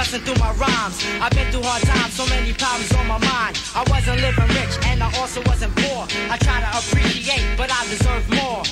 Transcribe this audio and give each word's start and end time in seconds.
expressing 0.00 0.24
through 0.24 0.40
my 0.40 0.52
rhymes. 0.52 0.96
I've 1.20 1.32
been 1.32 1.50
through 1.52 1.62
hard 1.62 1.82
times, 1.82 2.14
so 2.14 2.24
many 2.26 2.54
problems 2.54 2.90
on 2.96 3.06
my 3.06 3.18
mind. 3.18 3.60
I 3.74 3.84
wasn't 3.90 4.20
living 4.20 4.48
rich, 4.56 4.74
and 4.88 5.02
I 5.02 5.12
also 5.20 5.42
wasn't 5.44 5.76
poor. 5.76 6.08
I 6.32 6.38
try 6.38 6.60
to 6.60 6.70
appreciate, 6.72 7.44
but 7.56 7.70
I 7.70 7.84
deserve 7.84 8.24
more. 8.30 8.64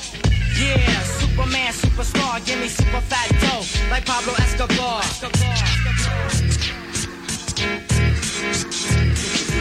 Yeah, 0.57 0.81
Superman, 1.21 1.73
superstar, 1.73 2.45
give 2.47 2.59
me 2.61 2.69
super 2.69 3.03
fat 3.13 3.29
dough, 3.45 3.65
like 3.91 4.07
Pablo 4.07 4.33
Escobar. 4.41 5.03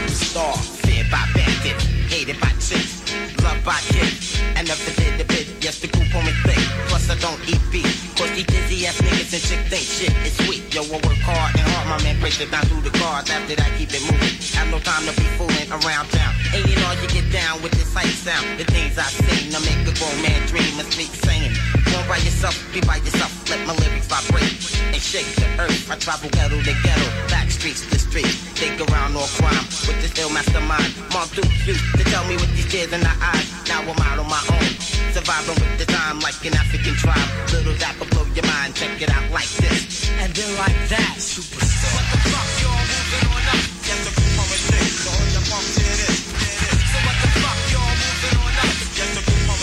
Star, 0.08 0.56
feared 0.56 1.10
by 1.10 1.24
bandits, 1.34 1.84
hated 2.08 2.40
by 2.40 2.48
chicks, 2.64 3.04
loved 3.44 3.64
by 3.64 3.78
kids, 3.92 4.40
and 4.56 4.68
of 4.70 4.80
the 4.86 4.92
bit, 4.96 5.18
the 5.18 5.24
bit, 5.24 5.46
yes, 5.60 5.80
the 5.80 5.88
group 5.88 6.14
on 6.14 6.24
me 6.24 6.32
thick. 6.48 6.67
I 7.08 7.16
don't 7.24 7.40
eat 7.48 7.60
beef. 7.72 7.88
Cause 8.20 8.28
these 8.36 8.44
dizzy 8.44 8.84
ass 8.84 9.00
niggas 9.00 9.32
and 9.32 9.40
chicks 9.40 9.66
think 9.72 9.84
shit 9.88 10.12
is 10.28 10.36
sweet. 10.44 10.60
Yo, 10.74 10.84
I 10.84 11.00
work 11.00 11.16
hard 11.24 11.56
and 11.56 11.64
hard, 11.64 11.88
my 11.88 11.98
man 12.04 12.20
breaks 12.20 12.40
it 12.40 12.50
down 12.50 12.68
through 12.68 12.84
the 12.84 12.92
cars. 13.00 13.30
After 13.32 13.56
that, 13.56 13.70
keep 13.80 13.88
it 13.96 14.04
moving. 14.04 14.36
Have 14.52 14.68
no 14.68 14.76
time 14.84 15.08
to 15.08 15.12
be 15.16 15.24
fooling 15.40 15.68
around 15.72 16.12
town. 16.12 16.36
Ain't 16.52 16.68
it 16.68 16.76
all 16.84 16.92
you 17.00 17.08
get 17.08 17.24
down 17.32 17.64
with 17.64 17.72
this 17.72 17.88
sight 17.88 18.12
sound? 18.12 18.44
The 18.60 18.68
things 18.68 19.00
I 19.00 19.08
seen, 19.08 19.56
I 19.56 19.60
make 19.64 19.80
a 19.88 19.94
grown 19.96 20.20
man 20.20 20.40
dream 20.52 20.68
and 20.76 20.88
speak 20.92 21.08
sane. 21.24 21.56
Don't 21.88 22.04
by 22.04 22.20
yourself, 22.20 22.56
be 22.76 22.84
by 22.84 23.00
yourself. 23.00 23.32
Let 23.48 23.64
my 23.64 23.72
lyrics 23.80 24.04
vibrate 24.12 24.52
and 24.92 25.00
shake 25.00 25.32
the 25.40 25.48
earth. 25.64 25.88
I 25.88 25.96
travel 25.96 26.28
ghetto 26.28 26.60
to 26.60 26.74
ghetto, 26.84 27.08
back 27.32 27.48
streets 27.48 27.88
to 27.88 27.96
streets. 27.96 28.36
Think 28.60 28.84
around 28.84 29.16
all 29.16 29.30
crime 29.40 29.64
with 29.88 29.96
this 30.04 30.12
ill 30.20 30.28
mastermind. 30.28 30.92
Mom 31.14 31.24
Duke 31.32 31.48
used 31.64 31.84
to 31.96 32.04
tell 32.12 32.28
me 32.28 32.36
with 32.36 32.52
these 32.52 32.68
tears 32.68 32.92
in 32.92 33.00
my 33.00 33.16
eyes. 33.22 33.48
Now 33.64 33.80
I'm 33.80 33.96
out 33.96 34.18
on 34.20 34.28
my 34.28 34.42
own. 34.52 34.87
Surviving 35.12 35.56
with 35.56 35.78
the 35.80 35.86
time 35.88 36.20
like 36.20 36.36
an 36.44 36.52
African 36.52 36.94
tribe. 36.94 37.16
Little 37.48 37.72
that 37.80 37.96
will 37.98 38.08
blow 38.12 38.28
your 38.36 38.44
mind. 38.44 38.76
Check 38.76 39.00
it 39.00 39.08
out 39.08 39.24
like 39.32 39.48
this. 39.56 40.10
And 40.20 40.28
then 40.36 40.50
like 40.60 40.76
that. 40.92 41.16
Superstar. 41.16 41.88
What 41.96 42.06
the 42.12 42.18
fuck, 42.28 42.48
y'all 42.60 42.76
moving 42.76 43.24
on 43.32 43.44
up? 43.48 43.62
Get 43.88 43.98
the 44.04 44.12
group 44.12 44.36
of 44.36 44.48
a. 44.52 44.58
So 44.68 45.08
on 45.08 45.26
your 45.32 45.44
pump, 45.48 45.64
here 45.80 45.88
it 45.88 46.12
is. 46.12 46.18
Here 46.28 46.44
it 46.44 46.76
is. 46.76 46.80
So 46.92 46.98
what 47.08 47.16
the 47.24 47.28
fuck, 47.40 47.58
y'all 47.72 47.88
moving 47.88 48.36
on 48.36 48.52
up? 48.52 48.74
Yes, 48.98 49.10
the 49.16 49.22
group 49.24 49.48
on 49.48 49.58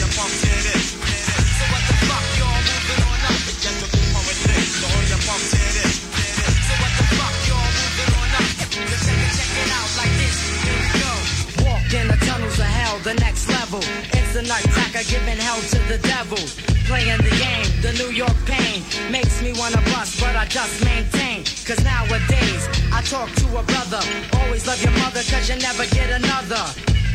your 0.00 0.10
pump, 0.16 0.32
here 0.32 0.64
So 0.64 0.96
all 4.88 5.04
moving 5.04 5.24
pump, 5.28 5.44
here 5.44 5.68
it 5.68 5.78
is. 5.84 5.96
Here 6.08 6.24
it 6.24 6.40
is. 6.40 6.56
So 6.64 6.74
what 6.80 6.92
the 6.94 7.04
fuck, 7.20 7.36
y'all 7.44 7.68
moving 7.68 8.12
on 8.16 8.32
up? 8.32 8.48
Just 8.64 9.04
check 9.04 9.20
it, 9.20 9.32
check 9.36 9.52
it 9.60 9.70
out 9.76 9.90
like 10.00 10.14
this. 10.16 10.36
Here 10.64 10.78
we 10.80 10.88
go. 11.04 11.12
Walk 11.68 11.88
in 11.92 12.06
the 12.08 12.18
tunnels 12.24 12.58
of 12.58 12.70
hell, 12.70 12.96
the 13.04 13.14
next 13.20 13.44
level 13.52 14.13
is 14.34 14.36
a 14.36 14.48
nutcracker 14.48 15.04
giving 15.10 15.38
hell 15.38 15.60
to 15.60 15.78
the 15.90 15.98
devil. 15.98 16.38
Playing 16.86 17.18
the 17.18 17.34
game, 17.38 17.66
the 17.82 17.92
New 18.02 18.10
York 18.10 18.36
pain 18.46 18.82
makes 19.10 19.42
me 19.42 19.52
wanna 19.52 19.82
bust, 19.92 20.20
but 20.20 20.34
I 20.36 20.46
just 20.46 20.84
maintain. 20.84 21.44
Cause 21.66 21.82
nowadays, 21.84 22.62
I 22.92 23.02
talk 23.02 23.30
to 23.42 23.46
a 23.58 23.62
brother. 23.62 24.02
Always 24.40 24.66
love 24.66 24.82
your 24.82 24.92
mother, 25.02 25.22
cause 25.30 25.48
you 25.48 25.56
never 25.56 25.86
get 25.86 26.10
another. 26.10 26.64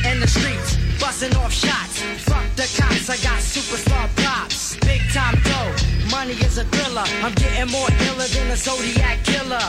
In 0.09 0.19
the 0.19 0.27
streets, 0.27 0.77
busting 0.99 1.35
off 1.35 1.51
shots. 1.51 2.01
Fuck 2.27 2.45
the 2.55 2.67
cops, 2.77 3.09
I 3.09 3.17
got 3.17 3.39
superstar 3.41 4.07
props. 4.21 4.77
Big 4.87 5.01
time 5.11 5.35
dough, 5.43 5.75
money 6.11 6.33
is 6.47 6.57
a 6.57 6.65
thriller. 6.65 7.07
I'm 7.23 7.33
getting 7.35 7.69
more 7.71 7.89
iller 8.07 8.27
than 8.27 8.47
a 8.51 8.57
Zodiac 8.57 9.23
killer. 9.23 9.67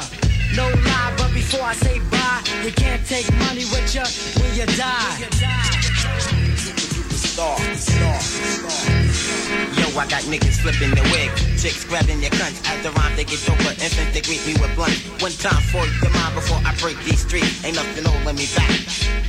No 0.55 0.67
lie, 0.69 1.15
but 1.17 1.33
before 1.33 1.63
I 1.63 1.75
say 1.75 1.99
bye, 2.11 2.43
you 2.65 2.73
can't 2.73 3.05
take 3.07 3.27
money 3.47 3.65
with 3.73 3.95
you 3.95 4.07
when 4.41 4.51
you 4.55 4.67
die. 4.77 5.17
When 5.19 5.21
you 5.21 5.41
die 5.41 5.80
star. 7.41 8.21
Yo, 9.79 9.87
I 9.99 10.07
got 10.09 10.23
niggas 10.29 10.61
flipping 10.61 10.95
their 10.95 11.05
wig, 11.05 11.31
chicks 11.59 11.85
grabbing 11.85 12.21
their 12.21 12.31
guns. 12.31 12.61
At 12.67 12.83
the 12.83 12.91
rhyme, 12.93 13.17
they 13.17 13.25
get 13.25 13.41
over 13.49 13.71
infant, 13.71 14.13
they 14.13 14.21
greet 14.21 14.45
me 14.47 14.55
with 14.61 14.75
blunt. 14.75 14.97
One 15.21 15.33
time 15.33 15.63
for 15.73 15.85
your 16.03 16.13
mind 16.13 16.35
before 16.35 16.61
I 16.65 16.75
break 16.81 16.99
these 17.05 17.21
streets. 17.21 17.65
Ain't 17.65 17.77
nothing 17.77 18.05
holding 18.05 18.37
me 18.37 18.47
back. 18.55 18.71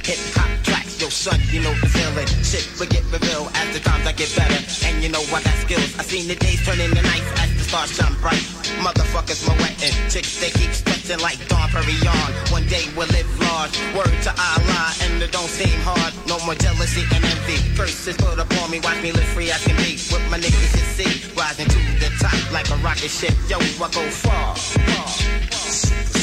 Hip 0.03 0.19
hop 0.35 0.49
track. 0.63 0.80
Yo, 1.01 1.09
son, 1.09 1.41
you 1.49 1.59
know 1.65 1.73
the 1.81 1.89
feeling. 1.89 2.29
Shit 2.45 2.61
will 2.77 2.85
get 2.85 3.01
revealed 3.09 3.49
as 3.57 3.73
the 3.73 3.81
times 3.81 4.05
I 4.05 4.13
get 4.13 4.29
better. 4.37 4.53
And 4.85 5.01
you 5.01 5.09
know 5.09 5.25
I 5.33 5.41
got 5.41 5.57
skills. 5.57 5.97
I 5.97 6.05
seen 6.05 6.27
the 6.29 6.35
days 6.37 6.61
turn 6.61 6.77
into 6.79 7.01
nights 7.01 7.25
as 7.41 7.49
the 7.57 7.65
stars 7.65 7.89
shine 7.97 8.13
bright. 8.21 8.45
Motherfuckers 8.85 9.41
my 9.49 9.57
wetting. 9.57 9.97
Chicks, 10.13 10.37
they 10.37 10.53
keep 10.53 10.69
stretching 10.69 11.17
like 11.17 11.41
Don 11.49 11.73
on 11.73 12.31
One 12.53 12.67
day 12.69 12.85
we'll 12.93 13.09
live 13.09 13.25
large. 13.41 13.73
Word 13.97 14.13
to 14.13 14.29
Allah, 14.29 14.93
and 15.01 15.17
it 15.17 15.31
don't 15.33 15.49
seem 15.49 15.73
hard. 15.81 16.13
No 16.29 16.37
more 16.45 16.53
jealousy 16.53 17.01
and 17.09 17.25
envy. 17.25 17.57
Curses 17.73 18.17
put 18.17 18.37
upon 18.37 18.69
me, 18.69 18.77
watch 18.85 19.01
me 19.01 19.11
live 19.11 19.25
free 19.33 19.49
I 19.49 19.57
can 19.57 19.73
be. 19.81 19.97
With 20.13 20.21
my 20.29 20.37
niggas 20.37 20.69
can 20.69 20.85
see. 20.85 21.33
rising 21.33 21.65
to 21.65 21.79
the 21.97 22.13
top 22.21 22.37
like 22.53 22.69
a 22.69 22.77
rocket 22.85 23.09
ship. 23.09 23.33
Yo, 23.49 23.57
I 23.57 23.89
go 23.89 24.05
far. 24.21 24.53
far, 24.53 25.07
far. 26.13 26.20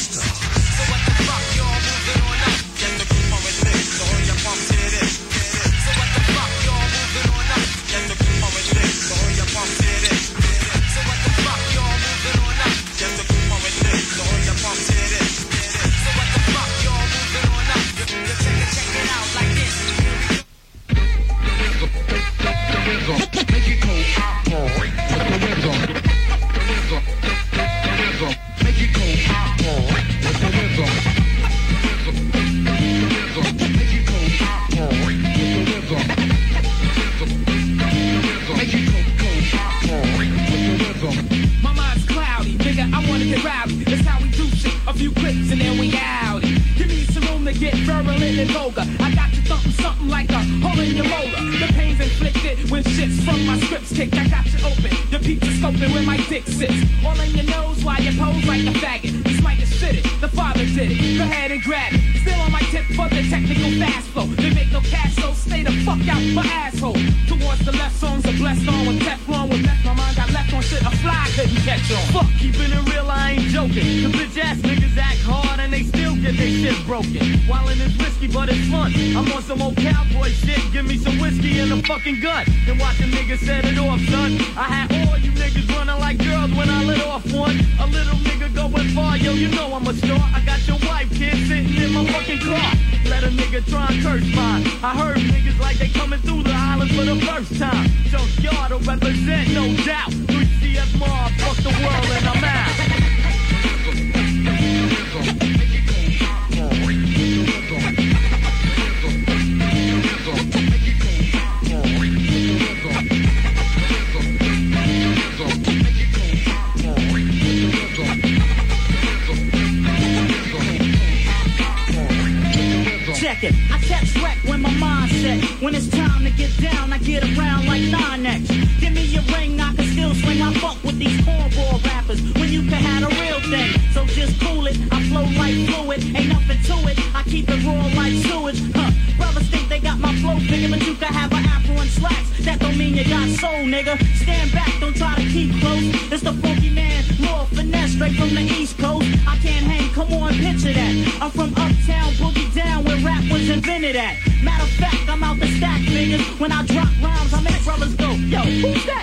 When 125.69 125.75
it's 125.75 125.91
time 125.91 126.25
to 126.25 126.31
get 126.31 126.51
down, 126.57 126.95
I 126.95 126.97
get 126.97 127.23
around 127.37 127.67
like 127.67 127.83
9X. 127.83 128.81
Give 128.81 128.91
me 128.91 129.05
a 129.17 129.21
ring, 129.37 129.61
I 129.61 129.75
can 129.75 129.85
still 129.85 130.15
swing. 130.15 130.41
I 130.41 130.51
fuck 130.55 130.83
with 130.83 130.99
these 130.99 131.21
cornball 131.21 131.85
rappers 131.85 132.23
when 132.41 132.49
you 132.49 132.63
can 132.63 132.81
have 132.81 133.03
a 133.05 133.13
real 133.21 133.39
thing. 133.53 133.79
So 133.93 134.07
just 134.07 134.41
cool 134.41 134.67
it. 134.67 134.79
I 134.91 135.03
flow 135.11 135.25
like 135.37 135.53
fluid. 135.69 136.01
Ain't 136.17 136.29
nothing 136.33 136.57
to 136.73 136.89
it. 136.89 136.97
I 137.15 137.23
keep 137.25 137.51
it 137.51 137.63
raw 137.67 137.85
like 138.01 138.15
sewage. 138.15 138.63
Huh. 138.75 138.91
Brothers 139.19 139.51
think 139.51 139.69
they 139.69 139.79
got 139.79 139.99
my 139.99 140.15
flow 140.23 140.39
bigger, 140.49 140.71
but 140.71 140.87
you 140.87 140.95
can 140.95 141.13
have 141.13 141.33
an 141.33 141.45
afro 141.45 141.77
and 141.77 141.91
slacks. 141.91 142.47
That 142.47 142.61
don't 142.61 142.79
mean 142.79 142.95
you 142.95 143.05
got 143.05 143.29
soul, 143.29 143.69
nigga. 143.69 144.01
Stand 144.17 144.51
back, 144.53 144.58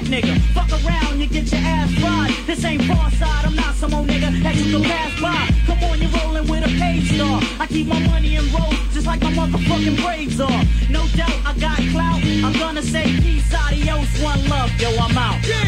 nigga? 0.05 0.39
Fuck 0.53 0.71
around, 0.83 1.19
you 1.19 1.27
get 1.27 1.51
your 1.51 1.61
ass 1.61 1.91
fried. 1.99 2.31
This 2.47 2.63
ain't 2.65 2.83
far 2.83 3.11
side, 3.11 3.45
I'm 3.45 3.55
not 3.55 3.75
some 3.75 3.93
old 3.93 4.07
nigga 4.07 4.43
that 4.43 4.55
you 4.55 4.71
can 4.71 4.83
pass 4.83 5.19
by. 5.21 5.49
Come 5.65 5.83
on, 5.89 6.01
you're 6.01 6.11
rolling 6.21 6.47
with 6.47 6.63
a 6.63 6.71
page 6.79 7.15
star. 7.15 7.39
I 7.59 7.67
keep 7.67 7.87
my 7.87 7.99
money 8.07 8.35
in 8.35 8.45
rolls, 8.51 8.75
just 8.93 9.07
like 9.07 9.21
my 9.21 9.31
motherfucking 9.31 10.01
braids 10.03 10.39
are. 10.39 10.63
No 10.89 11.05
doubt, 11.15 11.37
I 11.45 11.53
got 11.59 11.77
clout. 11.91 12.21
I'm 12.45 12.53
gonna 12.53 12.81
say 12.81 13.05
peace, 13.21 13.53
adios, 13.53 14.09
one 14.21 14.47
love, 14.47 14.71
yo, 14.79 14.89
I'm 14.97 15.17
out. 15.17 15.45
Yeah! 15.47 15.64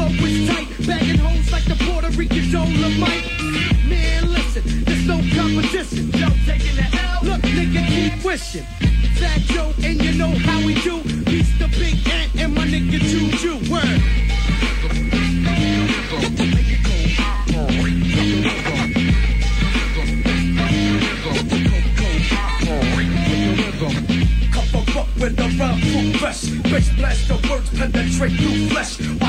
Flow 0.00 0.26
is 0.26 0.48
tight. 0.48 0.68
Bagging 0.86 1.18
hoes 1.18 1.52
like 1.52 1.64
the 1.64 1.76
Puerto 1.84 2.08
Rican 2.16 2.44
Dolemite. 2.48 3.28
Man, 3.86 4.32
listen, 4.32 4.62
there's 4.84 5.06
no 5.06 5.16
competition. 5.36 6.10
Joe 6.12 6.32
taking 6.46 6.76
the 6.76 6.86
L. 7.12 7.20
Look, 7.22 7.42
nigga, 7.42 7.86
keep 7.86 8.24
wishing. 8.24 8.64
Fat 9.20 9.40
Joe, 9.52 9.74
and 9.82 10.02
you 10.02 10.12
know 10.14 10.32
how 10.48 10.64
we 10.64 10.74
do. 10.80 11.02
Beats 11.24 11.52
the 11.58 11.68
big 11.78 11.96
ant 12.08 12.34
and 12.36 12.54
my 12.54 12.64
nigga 12.64 12.98
Juju. 12.98 13.70
Word. 13.70 14.00
With 25.20 25.36
the 25.36 25.54
round 25.60 25.82
fruit 25.82 26.16
fresh. 26.16 26.48
Bass 26.72 26.88
blast 26.96 27.28
the 27.28 27.34
words 27.50 27.68
penetrate 27.78 28.32
through 28.32 28.68
flesh. 28.70 29.19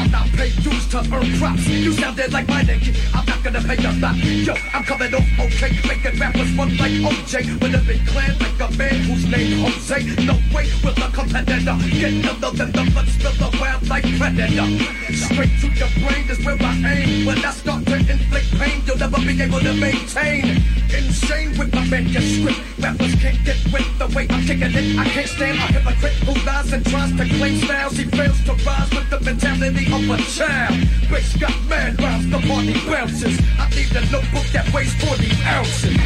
To 0.91 0.99
earn 1.15 1.39
props. 1.39 1.67
You 1.67 1.93
sounded 1.93 2.33
like 2.33 2.47
my 2.49 2.63
nigga. 2.63 2.91
I'm 3.15 3.25
not 3.25 3.41
gonna 3.43 3.61
pay 3.61 3.79
you 3.79 4.01
back. 4.01 4.15
Yo, 4.19 4.53
I'm 4.73 4.83
coming 4.83 5.13
off 5.15 5.23
okay. 5.39 5.71
Making 5.87 6.19
rappers 6.19 6.51
run 6.53 6.75
like 6.77 6.91
OJ. 6.91 7.61
With 7.61 7.75
a 7.75 7.81
big 7.87 8.05
clan 8.07 8.37
like 8.39 8.59
a 8.59 8.77
man 8.77 8.95
who's 9.07 9.25
named 9.25 9.61
Jose. 9.63 10.03
No 10.25 10.35
way 10.53 10.67
will 10.83 10.91
a 10.91 11.07
competitor 11.11 11.77
get 11.95 12.11
iller 12.11 12.51
than 12.51 12.71
the 12.75 12.83
blood 12.91 13.07
spill 13.07 13.61
around 13.61 13.87
like 13.87 14.03
predator. 14.19 14.67
Straight 15.15 15.55
to 15.61 15.67
your 15.79 15.91
brain 16.03 16.27
is 16.29 16.45
where 16.45 16.57
I 16.59 16.75
aim. 16.83 17.25
When 17.25 17.39
I 17.39 17.51
start 17.51 17.85
to 17.85 17.95
inflict 17.95 18.51
pain, 18.59 18.81
you'll 18.85 18.97
never 18.97 19.19
be 19.19 19.41
able 19.41 19.61
to 19.61 19.73
maintain. 19.73 20.80
Insane 20.93 21.57
with 21.57 21.73
my 21.73 21.85
manuscript. 21.87 22.59
Rappers 22.79 23.15
can't 23.15 23.39
get 23.45 23.57
with 23.71 23.87
the 23.97 24.07
way 24.15 24.27
I'm 24.29 24.43
kicking 24.45 24.73
it. 24.75 24.99
I 24.99 25.05
can't 25.05 25.27
stand 25.27 25.57
a 25.57 25.67
hypocrite 25.71 26.13
who 26.27 26.33
lies 26.45 26.73
and 26.73 26.85
tries 26.85 27.11
to 27.15 27.25
claim 27.37 27.57
styles. 27.59 27.97
He 27.97 28.05
fails 28.05 28.39
to 28.43 28.53
rise 28.65 28.89
with 28.91 29.09
the 29.09 29.19
mentality 29.21 29.85
of 29.87 30.09
a 30.09 30.17
child. 30.23 30.75
Bass 31.09 31.37
got 31.37 31.55
mad 31.69 32.01
rhymes, 32.01 32.29
the 32.29 32.39
party 32.47 32.73
bounces. 32.89 33.39
I 33.57 33.69
need 33.69 33.91
a 33.95 34.01
notebook 34.11 34.47
that 34.51 34.67
weighs 34.73 34.93
40 34.95 35.31
ounces. 35.45 35.97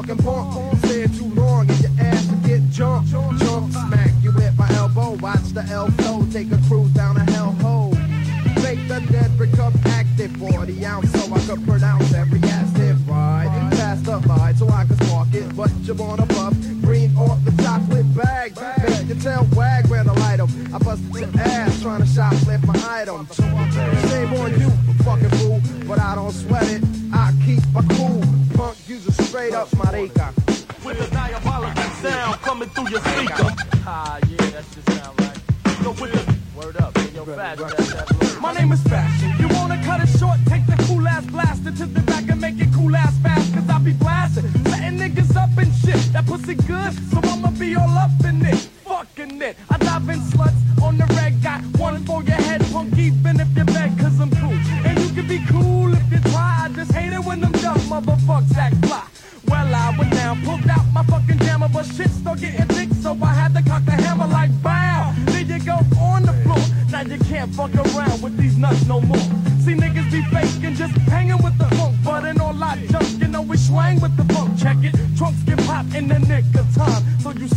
fucking 0.00 0.16
punk. 0.18 0.77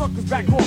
motherfuckers 0.01 0.29
back 0.29 0.45
home. 0.45 0.60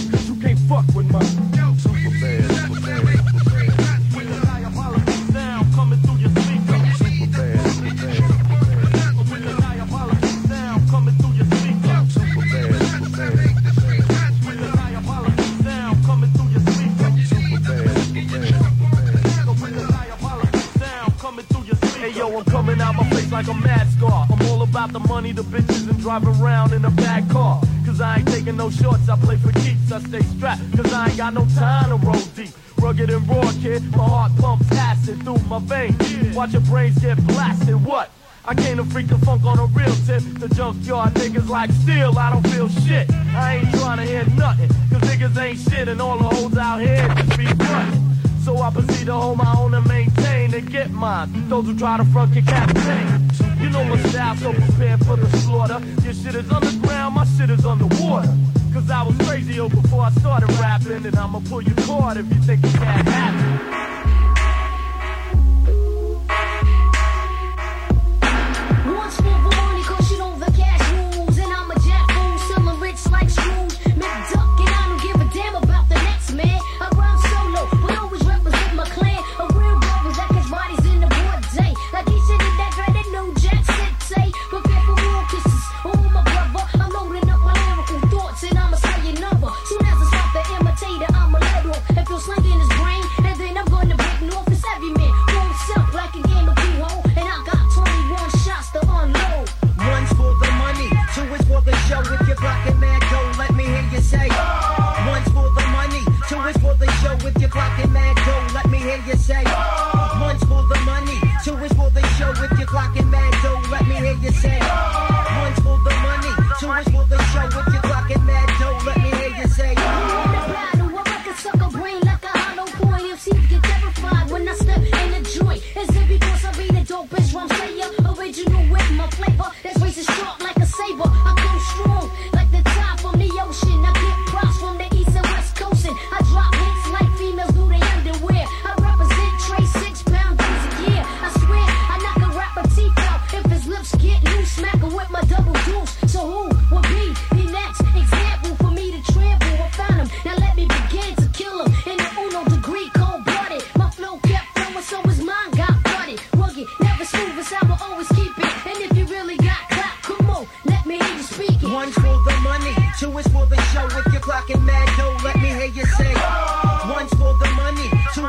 shorts, 28.80 29.08
I 29.08 29.16
play 29.16 29.36
for 29.36 29.52
keeps. 29.52 29.92
I 29.92 30.00
stay 30.00 30.22
strapped, 30.22 30.62
cause 30.76 30.92
I 30.92 31.08
ain't 31.08 31.16
got 31.16 31.34
no 31.34 31.46
time 31.54 31.90
to 31.90 32.06
roll 32.06 32.20
deep. 32.34 32.50
Rugged 32.78 33.10
and 33.10 33.28
raw, 33.28 33.52
kid, 33.62 33.82
my 33.96 34.04
heart 34.04 34.32
pumps 34.38 34.70
acid 34.72 35.22
through 35.22 35.38
my 35.48 35.58
veins. 35.58 36.34
Watch 36.34 36.52
your 36.52 36.62
brains 36.62 36.98
get 36.98 37.16
blasted, 37.26 37.82
what? 37.84 38.10
I 38.46 38.54
came 38.54 38.76
to 38.76 38.84
freak 38.84 39.06
the 39.06 39.16
funk 39.18 39.44
on 39.44 39.58
a 39.58 39.66
real 39.66 39.94
tip. 40.06 40.22
The 40.38 40.48
junkyard 40.54 41.14
niggas 41.14 41.48
like 41.48 41.70
steel, 41.70 42.18
I 42.18 42.30
don't 42.30 42.46
feel 42.48 42.68
shit. 42.68 43.10
I 43.34 43.56
ain't 43.56 43.70
trying 43.76 43.98
to 43.98 44.04
hear 44.04 44.24
nothing, 44.36 44.68
cause 44.90 45.02
niggas 45.08 45.36
ain't 45.40 45.58
shit 45.58 45.88
and 45.88 46.00
all 46.00 46.18
the 46.18 46.24
hoes 46.24 46.56
out 46.58 46.80
here 46.80 47.08
just 47.16 47.38
be 47.38 47.46
frontin'. 47.46 48.14
So 48.42 48.58
I 48.58 48.70
proceed 48.70 49.06
to 49.06 49.14
hold 49.14 49.38
my 49.38 49.54
own 49.56 49.72
and 49.72 49.88
maintain 49.88 50.52
and 50.52 50.70
get 50.70 50.90
mine. 50.90 51.48
Those 51.48 51.64
who 51.64 51.78
try 51.78 51.96
to 51.96 52.04
front 52.04 52.34
can 52.34 52.44
captain. 52.44 53.30
You 53.58 53.70
know 53.70 53.82
my 53.84 53.96
style, 54.10 54.36
so 54.36 54.52
prepare 54.52 54.98
for 54.98 55.16
the 55.16 55.26
slaughter. 55.38 55.80
Your 56.02 56.12
shit 56.12 56.34
is 56.34 56.50
underground, 56.50 57.14
my 57.14 57.24
shit 57.24 57.48
is 57.48 57.64
underwater. 57.64 58.28
Cause 58.74 58.90
I 58.90 59.04
was 59.04 59.16
crazy 59.18 59.56
before 59.68 60.02
I 60.02 60.10
started 60.10 60.50
rapping, 60.58 61.06
and 61.06 61.14
I'ma 61.14 61.38
pull 61.48 61.62
you 61.62 61.72
apart 61.74 62.16
if 62.16 62.28
you 62.28 62.40
think 62.40 62.64
it 62.64 62.72
can't 62.74 63.06
happen. 63.06 63.93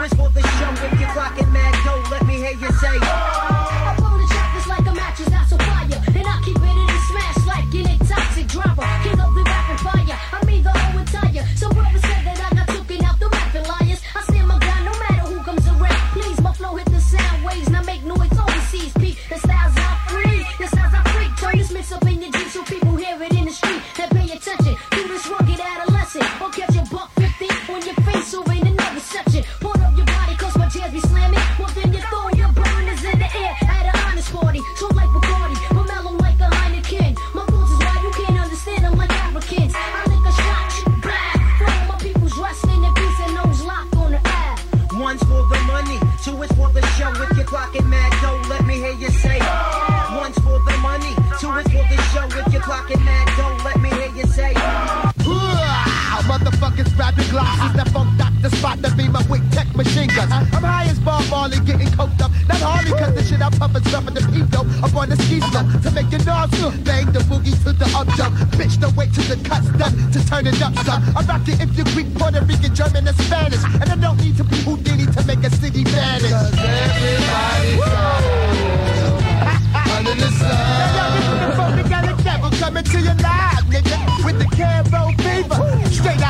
For 0.09 0.29
the 0.29 0.41
show. 0.41 0.85
If 0.85 0.99
you're 0.99 1.09
rocking 1.15 1.51
mad 1.51 1.73
dough, 1.83 2.03
let 2.11 2.27
me 2.27 2.35
hear 2.35 2.51
you 2.51 2.71
say. 2.73 3.34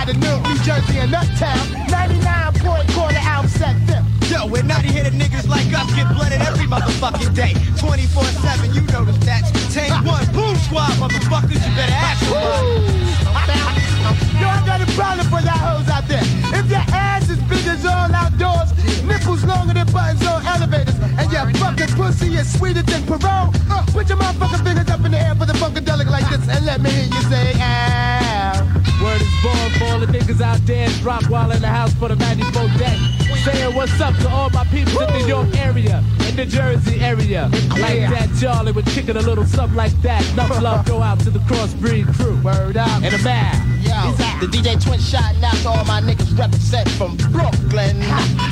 Out 0.05 0.15
of 0.15 0.21
Newark, 0.21 0.43
New 0.43 0.57
Jersey, 0.63 0.97
and 0.99 1.13
Uptown. 1.13 1.89
99 1.89 2.53
point 2.61 2.87
quarter 2.93 3.17
album 3.17 3.49
set 3.49 3.75
them. 3.87 4.05
Yo, 4.29 4.45
we're 4.47 4.63
not 4.63 4.81
here 4.81 5.03
niggas 5.05 5.47
like 5.47 5.67
us 5.73 5.89
get 5.95 6.07
blooded 6.13 6.41
every 6.41 6.65
motherfucking 6.65 7.33
day. 7.33 7.53
24-7, 7.77 8.73
you 8.73 8.81
know 8.93 9.05
the 9.05 9.13
stats. 9.21 9.49
Tank 9.73 9.93
one, 10.05 10.25
boom 10.33 10.55
squad, 10.65 10.91
motherfuckers, 11.01 11.61
you 11.61 11.71
better 11.77 11.93
ask 11.93 12.21
somebody. 12.25 13.57
Yo, 14.39 14.47
I 14.47 14.61
got 14.65 14.81
a 14.81 14.89
problem 14.93 15.27
for 15.29 15.41
y'all 15.41 15.57
hoes 15.57 15.89
out 15.89 16.07
there. 16.07 16.23
If 16.53 16.69
your 16.69 16.85
ass 16.93 17.29
is 17.29 17.41
big 17.49 17.65
as 17.65 17.85
all 17.85 18.11
outdoors, 18.13 18.73
nipples 19.03 19.43
longer 19.45 19.73
than 19.73 19.87
buttons 19.91 20.25
on 20.25 20.45
elevators, 20.45 20.95
and 21.17 21.31
your 21.31 21.49
fucking 21.61 21.95
pussy 21.95 22.35
is 22.35 22.51
sweeter 22.57 22.83
than 22.83 23.03
parole, 23.05 23.53
uh, 23.69 23.85
put 23.93 24.09
your 24.09 24.17
motherfucking 24.17 24.63
fingers 24.63 24.89
up 24.89 25.05
in 25.05 25.11
the 25.11 25.21
air 25.21 25.35
for 25.35 25.45
the 25.45 25.53
funkadelic 25.53 26.09
like 26.09 26.27
this, 26.29 26.47
and 26.49 26.65
let 26.65 26.81
me 26.81 26.89
hear 26.89 27.05
you 27.05 27.21
say, 27.29 27.53
ow. 27.61 28.54
Born 29.45 29.69
for 29.77 29.85
all 29.85 29.99
the 29.99 30.07
niggas 30.07 30.41
out 30.41 30.59
there. 30.65 30.89
Drop 31.03 31.29
while 31.29 31.51
in 31.51 31.61
the 31.61 31.67
house 31.67 31.93
for 31.93 32.07
the 32.07 32.15
94 32.15 32.67
day. 32.79 32.97
Saying 33.43 33.75
what's 33.75 34.01
up 34.01 34.15
to 34.17 34.29
all 34.29 34.49
my 34.49 34.63
people 34.65 34.99
in 35.01 35.07
the 35.13 35.19
New 35.19 35.27
York 35.27 35.55
area, 35.57 36.03
in 36.27 36.35
the 36.35 36.47
Jersey 36.47 36.99
area. 36.99 37.47
Like 37.77 38.09
that, 38.09 38.29
Charlie 38.41 38.71
was 38.71 38.85
kicking 38.85 39.17
a 39.17 39.21
little 39.21 39.45
something 39.45 39.77
like 39.77 39.93
that. 40.01 40.27
Enough 40.33 40.61
love 40.63 40.85
go 40.87 41.03
out 41.03 41.19
to 41.19 41.29
the 41.29 41.39
crossbreed 41.39 42.11
crew. 42.15 42.41
Word 42.41 42.75
out. 42.75 43.03
And 43.03 43.13
a 43.13 43.21
man. 43.23 43.74
The 43.85 44.47
DJ 44.47 44.83
Twin 44.83 44.99
shot 44.99 45.35
out 45.43 45.55
to 45.63 45.69
all 45.69 45.85
my 45.85 46.01
niggas 46.01 46.37
represent 46.37 46.89
from 46.91 47.15
Brooklyn. 47.31 48.01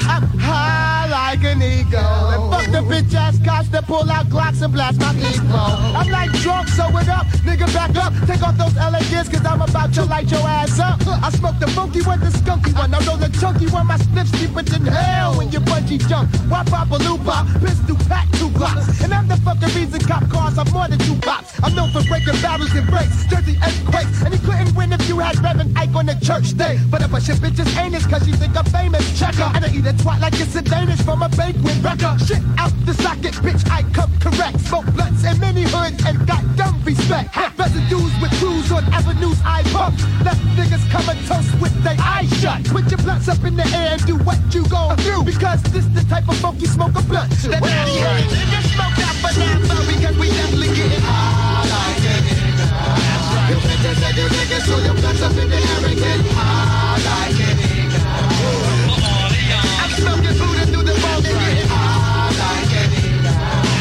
I'm 0.08 0.24
high 0.40 1.08
like 1.10 1.44
an 1.44 1.62
eagle. 1.62 2.00
And 2.00 2.42
fuck 2.52 2.66
the 2.72 2.82
bitch 2.82 3.14
ass 3.14 3.38
cops 3.44 3.70
that 3.70 3.86
pull 3.86 4.10
out 4.10 4.28
Glocks 4.28 4.62
and 4.62 4.74
blast 4.74 5.00
my 5.00 5.14
ego. 5.16 5.64
I'm 5.98 6.10
like 6.10 6.32
drunk, 6.42 6.68
so 6.70 6.86
it 6.98 7.10
up. 7.10 7.26
Nigga, 7.46 7.72
back 7.74 7.96
up. 7.96 8.14
Take 8.26 8.42
off 8.42 8.58
those 8.58 8.76
LA 8.76 9.00
gears, 9.10 9.30
cause 9.30 9.46
I'm 9.46 9.62
about 9.62 9.94
to 9.94 10.06
light 10.06 10.32
your 10.32 10.42
ass 10.42 10.80
up. 10.80 11.00
I 11.08 11.30
smoke 11.32 11.60
the 11.60 11.68
funky 11.68 12.02
one, 12.02 12.20
the 12.20 12.30
skunky 12.30 12.74
one. 12.74 12.94
I 12.94 13.00
roll 13.06 13.18
the 13.18 13.30
chunky 13.40 13.68
one, 13.68 13.88
my 13.88 13.98
sniff's 13.98 14.32
deeper 14.32 14.64
than 14.64 14.86
hell 14.86 15.38
when 15.38 15.52
you 15.52 15.60
bungee 15.60 16.00
jump. 16.08 16.34
Why 16.50 16.64
pop 16.64 16.92
a 16.92 16.98
loop 16.98 17.24
pop? 17.26 17.48
Pistol 17.62 17.98
pack 18.08 18.30
two 18.34 18.50
blocks. 18.50 19.04
And 19.04 19.14
I'm 19.14 19.28
the 19.28 19.38
fucking 19.38 19.74
reason 19.76 20.02
cop 20.02 20.30
cars 20.30 20.58
are 20.58 20.70
more 20.72 20.88
than 20.88 21.00
two 21.00 21.20
cops. 21.22 21.54
I'm 21.64 21.76
known 21.76 21.92
for 21.92 22.04
breaking 22.04 22.40
barrels 22.42 22.74
and 22.74 22.88
breaks, 22.88 23.26
Jersey 23.26 23.58
earthquakes. 23.62 24.22
And 24.24 24.34
he 24.34 24.40
couldn't 24.40 24.76
win 24.76 24.94
if 24.94 25.08
you 25.10 25.20
had 25.24 25.40
Reverend 25.40 25.78
Ike 25.78 25.96
on 25.96 26.06
the 26.06 26.16
church 26.20 26.52
day. 26.58 26.80
But 26.92 27.02
if 27.02 27.14
I 27.14 27.20
your 27.20 27.38
bitches 27.38 27.72
anus 27.78 28.06
cause 28.06 28.28
you 28.28 28.36
think 28.36 28.56
I'm 28.58 28.66
famous. 28.66 29.04
Checker. 29.18 29.50
And 29.56 29.64
I 29.66 29.70
eat 29.72 29.86
a 29.86 29.94
twat 29.94 30.20
like 30.20 30.40
it's 30.40 30.56
a 30.56 30.62
Danish 30.62 31.02
from 31.02 31.24
a 31.24 31.30
banquet. 31.30 31.78
Wrecker. 31.82 32.18
Shit 32.26 32.44
out 32.58 32.74
the 32.86 32.94
socket, 32.94 33.34
bitch, 33.46 33.64
I 33.70 33.84
come 33.94 34.12
correct. 34.20 34.60
Smoke 34.62 34.86
blunts 34.94 35.24
in 35.24 35.40
many 35.40 35.64
hoods 35.64 36.04
and 36.06 36.28
got 36.28 36.44
dumb 36.56 36.82
respect. 36.84 37.36
Residues 37.58 38.14
with 38.22 38.32
crews 38.40 38.72
on 38.72 38.84
avenues 38.94 39.40
I 39.46 39.64
pump. 39.72 39.98
Left 40.24 40.42
niggas 40.60 40.84
come 40.92 41.08
and 41.10 41.20
toast 41.28 41.52
with 41.62 41.76
their 41.84 41.98
eyes 42.00 42.30
shut. 42.42 42.64
Put 42.66 42.92
your 42.92 43.00
blunts 43.00 43.28
up 43.30 43.44
in 43.44 43.56
the 43.56 43.68
air 43.72 43.96
and 43.96 44.06
do 44.06 44.16
what 44.18 44.40
you 44.54 44.68
gon' 44.68 44.98
do. 44.98 45.24
Because 45.24 45.64
this 45.72 45.86
the 45.96 46.04
type 46.10 46.28
of 46.28 46.38
funky 46.38 46.66
smoke 46.66 46.96
a 46.96 47.02
blunt 47.04 47.32
to. 47.42 47.50
Well, 47.50 47.88
yeah, 47.96 48.22
niggas 48.28 48.68
smoke 48.76 49.00
out 49.08 49.16
for 49.24 49.34
now, 49.40 49.88
because 49.88 50.18
we 50.18 50.28
definitely 50.28 50.68
getting 50.76 51.02
high. 51.02 51.33
And 53.86 54.00
up 54.00 55.32
in 55.36 55.50
the 55.50 55.58
and 55.58 56.24
high 56.32 56.96
like 57.04 57.36
it. 57.36 57.60
I'm 59.84 59.92
smoking 59.92 60.38
Buddha 60.40 60.64
through 60.72 60.84
the 60.84 60.94
and 60.94 61.24
getting 61.24 61.68
high 61.68 62.32
like 62.40 62.72
it. 62.80 62.92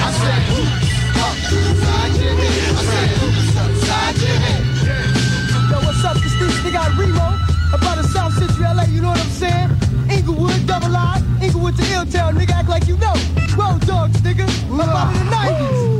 I 0.03 0.11
said, 0.19 0.43
who's 0.51 0.83
up 1.23 1.39
inside 1.55 2.19
head? 2.19 2.35
I 2.75 2.83
said, 2.83 3.15
who's 3.23 3.55
upside 3.55 4.19
head? 4.27 5.71
Yo, 5.71 5.79
what's 5.87 6.03
up? 6.05 6.17
This 6.19 6.35
this 6.35 6.51
nigga 6.63 6.73
got 6.73 6.99
Remo 6.99 7.39
about 7.73 7.97
the 7.99 8.09
South 8.09 8.35
Central 8.35 8.75
LA, 8.75 8.85
you 8.85 9.03
know 9.03 9.11
what 9.11 9.21
I'm 9.21 9.31
saying? 9.31 9.71
Inglewood, 10.11 10.67
double 10.67 10.97
I, 10.97 11.23
Inglewood 11.41 11.77
to 11.77 11.83
Illtown, 11.83 12.35
nigga, 12.35 12.51
act 12.51 12.69
like 12.69 12.89
you 12.89 12.97
know. 12.97 13.15
Road 13.57 13.87
dogs, 13.87 14.21
nigga, 14.23 14.51
I'm 14.69 14.81
out 14.81 15.15
of 15.15 15.19
the 15.19 15.31
90s. 15.31 15.92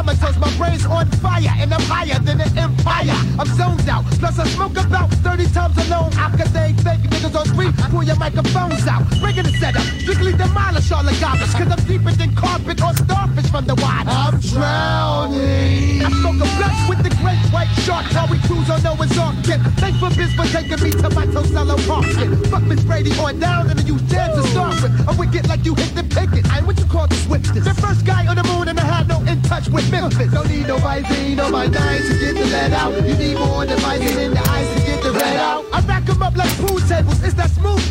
Comatose, 0.00 0.38
my 0.38 0.50
brain's 0.56 0.86
on 0.86 1.06
fire 1.20 1.52
and 1.58 1.74
I'm 1.74 1.82
higher 1.82 2.18
than 2.20 2.40
an 2.40 2.56
empire. 2.56 3.18
I'm 3.38 3.46
zoned 3.58 3.88
out, 3.88 4.04
plus 4.20 4.38
I 4.38 4.46
smoke 4.48 4.76
about 4.76 5.10
30 5.10 5.46
times 5.52 5.76
alone. 5.84 6.10
I 6.14 6.30
could 6.36 6.52
they 6.56 6.72
fake 6.84 7.04
niggas 7.12 7.36
on 7.38 7.46
three, 7.54 7.70
pull 7.90 8.02
your 8.02 8.16
microphones 8.16 8.86
out. 8.86 9.02
Breaking 9.20 9.44
the 9.44 9.52
setup, 9.60 9.82
strictly 10.00 10.32
demolish 10.32 10.90
all 10.90 11.04
the 11.04 11.16
garbage, 11.20 11.52
cause 11.52 11.70
I'm 11.74 11.84
deeper 11.86 12.12
than 12.12 12.34
carpet 12.34 12.82
or 12.82 12.94
starfish 12.94 13.50
from 13.50 13.66
the 13.66 13.74
water. 13.74 14.08
I'm 14.08 14.40
drowning. 14.40 16.02
I 16.04 16.10
smoke 16.20 16.40
a 16.44 16.48
blunt 16.56 16.78
with 16.88 17.02
the 17.04 17.09
great 17.20 17.38
white 17.52 17.72
shark, 17.84 18.06
how 18.16 18.26
we 18.26 18.38
cruise 18.48 18.68
on 18.70 18.82
Noah's 18.82 19.16
Ark 19.18 19.36
kid. 19.44 19.60
Thanks 19.76 19.98
for 20.00 20.10
Biz 20.10 20.32
for 20.34 20.46
taking 20.46 20.80
me 20.82 20.90
to 20.90 21.08
my 21.10 21.26
Tosello 21.26 21.76
park. 21.86 22.06
Fuck 22.50 22.62
Miss 22.64 22.82
Brady 22.84 23.12
on 23.20 23.38
down 23.38 23.70
and 23.70 23.80
you 23.86 23.98
dare 24.08 24.28
to 24.28 24.42
start 24.48 24.82
with. 24.82 24.92
A 25.08 25.12
wicked 25.16 25.48
like 25.48 25.64
you 25.64 25.74
hit 25.74 25.94
the 25.94 26.04
picket. 26.04 26.44
I'm 26.50 26.66
what 26.66 26.78
you 26.78 26.86
call 26.86 27.06
the 27.06 27.16
swiftest. 27.16 27.64
The 27.64 27.74
first 27.74 28.04
guy 28.04 28.26
on 28.26 28.36
the 28.36 28.44
moon 28.44 28.68
and 28.68 28.78
I 28.80 28.84
had 28.84 29.08
no 29.08 29.20
in 29.22 29.42
touch 29.42 29.68
with 29.68 29.90
Memphis. 29.90 30.32
Don't 30.32 30.48
need 30.48 30.66
no 30.66 30.78
Visine 30.78 31.38
or 31.44 31.50
my 31.50 31.66
nine 31.66 32.02
to 32.02 32.14
get 32.18 32.34
the 32.34 32.46
lead 32.46 32.72
out. 32.72 32.92
You 32.94 33.14
need 33.14 33.38
more 33.38 33.66
than 33.66 33.78
Visine 33.78 34.24
in 34.26 34.30
the 34.34 34.50
eyes 34.50 34.68
to 34.74 34.80
get 34.86 35.02
the 35.02 35.12
red 35.12 35.36
out. 35.36 35.64
I 35.72 35.80
rack 35.80 36.08
'em 36.08 36.22
up 36.22 36.36
like 36.36 36.52
pool 36.58 36.80
tables. 36.80 37.22
It's 37.22 37.34
that 37.34 37.50
smooth 37.50 37.89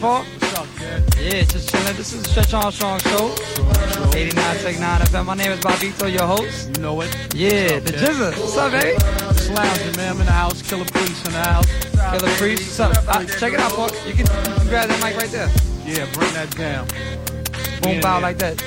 Paul? 0.00 0.24
What's 0.24 0.58
up, 0.58 0.66
kid? 0.78 1.14
Yeah, 1.20 1.42
just 1.42 1.70
chilling. 1.70 1.96
This 1.96 2.12
is 2.12 2.22
the 2.22 2.28
Stretch 2.28 2.54
Armstrong 2.54 2.98
Show. 3.00 3.34
89.9 4.12 4.98
FM. 5.00 5.26
My 5.26 5.34
name 5.34 5.52
is 5.52 5.60
Bobbito, 5.60 6.12
your 6.12 6.26
host. 6.26 6.76
You 6.76 6.82
know 6.82 7.00
it. 7.00 7.34
Yeah, 7.34 7.78
the 7.78 7.92
Jizza. 7.92 8.38
What's 8.38 8.56
up, 8.56 8.72
baby? 8.72 8.98
Just 8.98 9.50
lounging, 9.50 9.96
man. 9.96 10.14
I'm 10.14 10.20
in 10.20 10.26
the 10.26 10.32
house. 10.32 10.62
Killah 10.62 10.90
Priest 10.90 11.26
in 11.26 11.32
the 11.32 11.38
house. 11.40 11.66
Killah 11.66 12.38
Priest. 12.38 12.78
What's 12.78 12.98
up? 12.98 13.16
Uh, 13.16 13.24
check 13.24 13.52
it 13.52 13.60
out, 13.60 13.72
Paul. 13.72 13.90
You 14.06 14.14
can, 14.14 14.26
grab 14.68 14.88
that 14.88 15.00
mic 15.02 15.16
right 15.16 15.30
there. 15.30 15.50
Yeah, 15.84 16.10
bring 16.12 16.32
that 16.34 16.50
down. 16.56 16.86
Boom, 17.82 18.00
bow 18.00 18.20
like 18.20 18.38
that. 18.38 18.58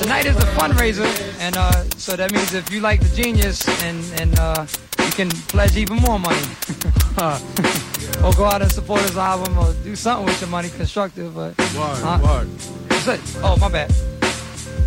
Tonight 0.00 0.26
is 0.26 0.36
a 0.36 0.46
fundraiser, 0.54 1.08
and 1.40 1.56
uh, 1.56 1.84
so 1.96 2.14
that 2.16 2.32
means 2.32 2.54
if 2.54 2.70
you 2.70 2.80
like 2.80 3.00
the 3.00 3.14
genius, 3.16 3.66
and 3.82 4.04
and 4.20 4.38
uh, 4.38 4.66
you 4.98 5.10
can 5.12 5.28
pledge 5.48 5.76
even 5.76 5.96
more 5.96 6.18
money, 6.18 6.38
or 8.24 8.32
go 8.34 8.44
out 8.44 8.62
and 8.62 8.70
support 8.70 9.00
his 9.02 9.16
album, 9.16 9.58
or 9.58 9.72
do 9.84 9.94
something 9.96 10.26
with 10.26 10.40
your 10.40 10.50
money, 10.50 10.68
constructive. 10.70 11.34
But 11.34 11.56
Word, 11.58 12.02
Uh, 12.04 12.18
word. 12.22 12.48
what's 12.88 13.06
it? 13.08 13.20
Oh, 13.42 13.56
my 13.56 13.68
bad. 13.68 13.92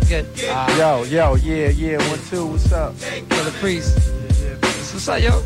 Good. 0.08 0.26
Uh, 0.48 0.74
Yo, 0.78 1.02
yo, 1.04 1.34
yeah, 1.36 1.68
yeah, 1.68 1.96
one, 2.10 2.18
two, 2.30 2.46
what's 2.46 2.70
up? 2.72 2.94
Killah 2.94 3.52
Priest. 3.60 3.98
What's 4.92 5.08
up, 5.08 5.20
yo? 5.20 5.42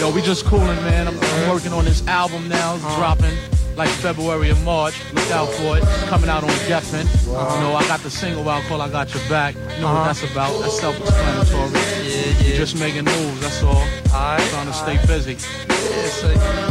Yo, 0.00 0.10
we 0.10 0.22
just 0.22 0.46
cooling, 0.46 0.66
man. 0.82 1.06
I'm, 1.06 1.18
I'm 1.20 1.50
working 1.50 1.72
on 1.74 1.84
this 1.84 2.06
album 2.08 2.48
now. 2.48 2.74
It's 2.76 2.84
Uh-huh. 2.84 2.96
dropping. 2.98 3.36
like 3.76 3.88
February 3.88 4.50
and 4.50 4.62
March. 4.64 4.94
Look 5.14 5.30
out 5.30 5.48
for 5.48 5.78
it. 5.78 5.84
It's 5.84 6.04
coming 6.10 6.28
out 6.28 6.42
on 6.42 6.50
Geffen. 6.68 7.06
You 7.26 7.32
know, 7.62 7.74
I 7.74 7.86
got 7.88 8.00
the 8.02 8.10
single 8.10 8.46
out 8.48 8.62
called 8.64 8.82
I 8.82 8.88
Got 8.90 9.14
Your 9.14 9.22
Back. 9.28 9.54
You 9.54 9.80
know 9.82 9.94
what 9.94 10.04
that's 10.04 10.22
about. 10.30 10.60
That's 10.60 10.78
self-explanatory. 10.80 11.70
Yeah, 11.72 12.42
yeah. 12.50 12.56
Just 12.56 12.78
making 12.78 13.04
moves, 13.04 13.40
that's 13.40 13.62
all. 13.62 13.76
Alright, 14.12 14.40
Trying 14.50 14.66
to 14.66 14.72
stay 14.74 14.98
busy. 15.06 15.32
Yeah, 15.68 16.08
so, 16.08 16.28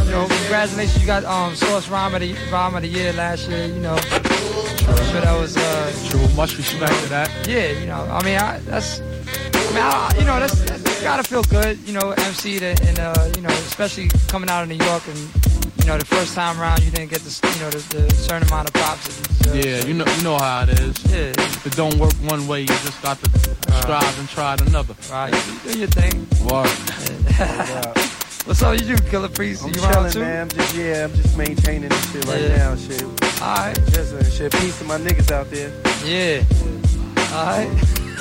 you 0.09 0.15
know, 0.15 0.27
congratulations, 0.27 0.99
you 0.99 1.05
got 1.05 1.23
um 1.23 1.55
Source 1.55 1.87
Rhyme 1.87 2.15
of 2.15 2.21
the 2.21 2.33
Rhyme 2.51 2.73
of 2.73 2.81
the 2.81 2.87
Year 2.87 3.13
last 3.13 3.47
year. 3.47 3.65
You 3.67 3.79
know, 3.79 3.93
I'm 3.93 5.05
sure 5.05 5.21
that 5.21 5.37
was 5.39 5.55
uh 5.55 6.09
True, 6.09 6.27
much 6.35 6.57
respect 6.57 6.93
to 7.03 7.09
that. 7.09 7.47
yeah. 7.47 7.69
You 7.79 7.85
know, 7.85 8.01
I 8.09 8.23
mean, 8.23 8.37
I, 8.37 8.57
that's. 8.59 9.01
I 9.01 9.71
mean, 9.71 9.83
I, 9.83 10.11
you 10.17 10.25
know, 10.25 10.39
that's, 10.39 10.59
that's 10.63 11.03
gotta 11.03 11.21
feel 11.21 11.43
good. 11.43 11.77
You 11.85 11.93
know, 11.93 12.09
MC 12.17 12.57
to, 12.57 12.65
and 12.65 12.99
uh, 12.99 13.29
you 13.35 13.43
know, 13.43 13.49
especially 13.69 14.07
coming 14.27 14.49
out 14.49 14.63
of 14.63 14.69
New 14.69 14.83
York 14.83 15.07
and 15.07 15.17
you 15.77 15.85
know, 15.85 15.99
the 15.99 16.05
first 16.05 16.33
time 16.33 16.59
around 16.59 16.83
you 16.83 16.89
didn't 16.89 17.11
get 17.11 17.19
the 17.19 17.33
you 17.53 17.59
know 17.61 17.69
the, 17.69 17.77
the 17.95 18.15
certain 18.15 18.47
amount 18.47 18.67
of 18.67 18.73
props. 18.73 19.05
That 19.05 19.15
you 19.15 19.61
deserve. 19.61 19.65
Yeah, 19.65 19.85
you 19.85 19.93
know, 19.93 20.05
you 20.17 20.23
know 20.23 20.37
how 20.39 20.63
it 20.63 20.69
is. 20.69 21.05
Yeah. 21.05 21.33
If 21.37 21.67
it 21.67 21.75
don't 21.75 21.95
work 21.99 22.13
one 22.25 22.47
way, 22.47 22.61
you 22.61 22.67
just 22.67 22.99
got 23.03 23.21
to 23.21 23.29
strive 23.83 24.19
and 24.19 24.27
try 24.27 24.55
it 24.55 24.61
another. 24.61 24.95
Right, 25.11 25.31
you 25.65 25.71
do 25.71 25.79
your 25.79 25.87
thing. 25.87 26.25
Word. 26.49 28.05
What's 28.45 28.63
up, 28.63 28.79
you 28.79 28.85
do, 28.85 28.95
Killah 28.95 29.33
Priest? 29.33 29.63
I'm 29.63 29.73
you 29.73 29.81
around 29.83 29.93
chilling, 29.93 30.11
too? 30.11 30.19
man. 30.21 30.41
I'm 30.41 30.49
just 30.49 30.75
yeah, 30.75 31.03
I'm 31.05 31.13
just 31.13 31.37
maintaining 31.37 31.89
this 31.89 32.11
shit 32.11 32.25
right 32.25 32.41
Yeah. 32.41 32.57
now. 32.57 32.75
Shit. 32.75 33.03
Alright. 33.41 33.75
Just 33.91 34.13
uh, 34.13 34.23
shit. 34.23 34.51
Peace 34.53 34.77
to 34.79 34.85
my 34.85 34.97
niggas 34.97 35.31
out 35.31 35.49
there. 35.51 35.71
Yeah. 36.03 36.43
all 37.35 37.45
right 37.45 37.69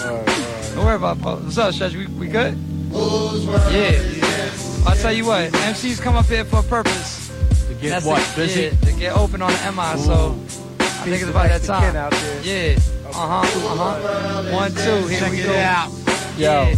all 0.04 0.16
right 0.16 0.72
Don't 0.74 0.84
worry 0.84 0.96
about 0.96 1.16
it. 1.18 1.22
What's 1.44 1.56
up, 1.58 1.72
Stretch? 1.72 1.94
We, 1.94 2.06
we 2.08 2.28
good? 2.28 2.56
Yeah. 2.92 4.50
I'll 4.86 4.96
tell 4.96 5.12
you 5.12 5.24
what, 5.26 5.50
MCs 5.52 6.00
come 6.00 6.16
up 6.16 6.26
here 6.26 6.44
for 6.44 6.58
a 6.60 6.62
purpose. 6.62 7.28
To 7.68 7.74
get 7.74 7.90
That's 7.90 8.04
what? 8.06 8.20
it. 8.22 8.36
Busy? 8.36 8.62
Yeah, 8.62 8.70
to 8.70 8.92
get 8.98 9.16
open 9.16 9.40
on 9.42 9.50
the 9.50 9.72
MI, 9.72 9.98
so 10.02 10.32
I 10.80 10.84
think 11.04 11.22
it's 11.22 11.30
about 11.30 11.48
that 11.48 11.62
Lex 11.62 11.66
the 11.66 11.72
Kid 11.74 11.80
time. 11.80 11.96
out 11.96 12.10
there. 12.12 12.42
Yeah. 12.42 12.78
Uh 13.08 13.12
huh. 13.12 13.68
Uh 13.68 13.94
huh. 13.94 14.52
One, 14.54 14.70
two. 14.72 15.06
Here 15.08 15.18
Check 15.20 15.30
we 15.32 15.40
it 15.40 15.46
go. 15.46 15.56
out. 15.56 15.92
Yeah. 16.36 16.74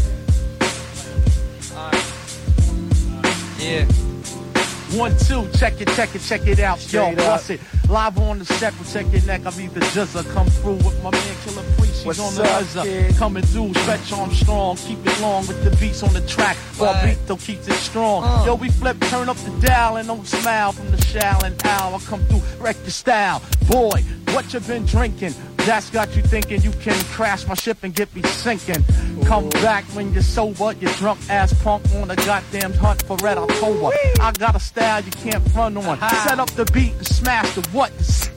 Yeah. 3.61 3.85
One, 4.99 5.17
two, 5.19 5.49
check 5.57 5.81
it, 5.81 5.87
check 5.95 6.15
it, 6.17 6.21
check 6.23 6.47
it 6.49 6.59
out. 6.59 6.79
Yo, 6.93 7.05
Straight 7.13 7.19
up. 7.21 7.27
bust 7.27 7.51
it. 7.51 7.61
Live 7.89 8.19
on 8.19 8.41
the 8.41 8.45
set, 8.45 8.73
protect 8.75 9.11
your 9.11 9.23
neck. 9.23 9.43
I'm 9.47 9.61
either 9.61 9.79
just 9.93 10.15
come 10.31 10.49
through 10.49 10.75
with 10.77 11.01
my 11.03 11.11
man 11.13 11.23
Killah 11.45 11.77
Priest. 11.77 11.99
He's 11.99 12.07
What's 12.07 12.19
on 12.19 12.35
the 12.35 12.43
up, 12.43 12.49
buzzer. 12.61 12.83
kid? 12.83 13.17
Coming 13.17 13.43
through, 13.45 13.73
stretch 13.75 14.13
Armstrong. 14.13 14.77
Keep 14.79 15.07
it 15.07 15.21
long 15.21 15.47
with 15.47 15.63
the 15.63 15.71
beats 15.77 16.03
on 16.03 16.13
the 16.13 16.21
track. 16.23 16.57
While 16.77 16.95
Right. 16.95 17.11
beat 17.17 17.27
though 17.29 17.37
keeps 17.37 17.69
it 17.69 17.75
strong. 17.75 18.25
Uh. 18.25 18.45
Yo, 18.47 18.55
we 18.57 18.69
flip, 18.71 18.99
turn 19.11 19.29
up 19.29 19.37
the 19.39 19.51
dial 19.65 19.97
and 19.97 20.09
don't 20.09 20.27
smile 20.27 20.73
from 20.73 20.91
the 20.91 21.01
shell 21.05 21.45
and 21.45 21.55
owl. 21.67 21.95
I 21.95 21.99
come 22.01 22.25
through, 22.25 22.43
wreck 22.59 22.77
your 22.83 22.91
style. 22.91 23.43
Boy, 23.69 24.03
what 24.33 24.53
you 24.53 24.59
been 24.61 24.87
drinking? 24.87 25.35
That's 25.59 25.89
got 25.91 26.17
you 26.17 26.23
thinking 26.23 26.63
you 26.63 26.73
can 26.83 26.99
crash 27.13 27.47
my 27.47 27.55
ship 27.55 27.79
and 27.85 27.95
get 27.95 28.13
me 28.17 28.23
sinking. 28.23 28.83
Come 29.25 29.49
back 29.51 29.85
when 29.95 30.13
you're 30.13 30.23
sober, 30.23 30.73
you 30.81 30.89
drunk 30.95 31.21
ass 31.29 31.53
punk 31.63 31.85
on 31.95 32.11
a 32.11 32.17
goddamn 32.17 32.73
hunt 32.73 33.03
for 33.03 33.17
Red 33.19 33.39
October. 33.39 33.91
I 34.21 34.33
got 34.33 34.57
a 34.57 34.61
style 34.61 35.03
you 35.03 35.13
can't 35.13 35.49
front 35.53 35.77
on. 35.77 35.99
Set 36.27 36.39
up 36.41 36.51
the 36.51 36.65
beat 36.73 36.93
and 36.95 37.07
smash 37.07 37.55
the 37.55 37.63
what 37.71 37.93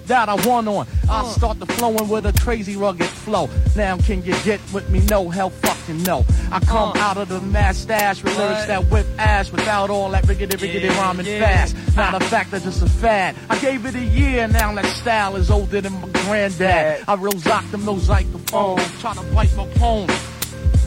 that 0.06 0.30
I 0.30 0.36
want 0.48 0.68
on. 0.68 0.86
I 1.10 1.24
start 1.30 1.60
the 1.60 1.66
flowing 1.66 2.10
with 2.10 2.26
a 2.28 2.34
crazy 2.42 2.76
rugged 2.76 3.08
flow. 3.08 3.50
Now 3.76 3.98
can 3.98 4.24
you 4.24 4.36
get 4.44 4.60
with 4.72 4.88
me? 4.90 5.00
No, 5.10 5.30
hell 5.30 5.50
fucking 5.50 6.04
no. 6.04 6.26
I 6.52 6.60
come 6.60 6.90
Uh. 6.96 7.00
out 7.00 7.18
of 7.18 7.30
the 7.30 7.42
mad 7.42 7.76
stash 7.76 8.22
with 8.24 8.38
lyrics 8.38 8.66
that 8.68 8.86
whip 8.92 9.08
ass 9.18 9.52
without 9.52 9.90
all 9.90 10.12
that 10.12 10.26
riggedy 10.26 10.52
riggedy 10.58 10.84
Yeah, 10.84 11.02
rhyming 11.02 11.26
yeah. 11.26 11.40
fast. 11.40 11.76
Not 11.96 12.22
a 12.22 12.26
fact, 12.26 12.52
that's 12.52 12.66
just 12.66 12.84
a 12.84 12.90
fad. 12.90 13.36
I 13.50 13.58
gave 13.60 13.86
it 13.88 13.96
a 13.96 14.00
year, 14.04 14.48
now 14.48 14.74
that 14.76 14.86
style 14.86 15.36
is 15.38 15.50
older 15.50 15.82
than 15.82 15.94
my 16.02 16.10
granddad. 16.10 17.04
I 17.08 17.16
real 17.16 17.34
rock 17.46 17.64
the 17.72 17.78
mosaic 17.78 18.32
the 18.32 18.40
phone, 18.52 18.80
try 19.00 19.14
to 19.16 19.22
bite 19.34 19.56
my 19.56 19.68
phone. 19.80 20.08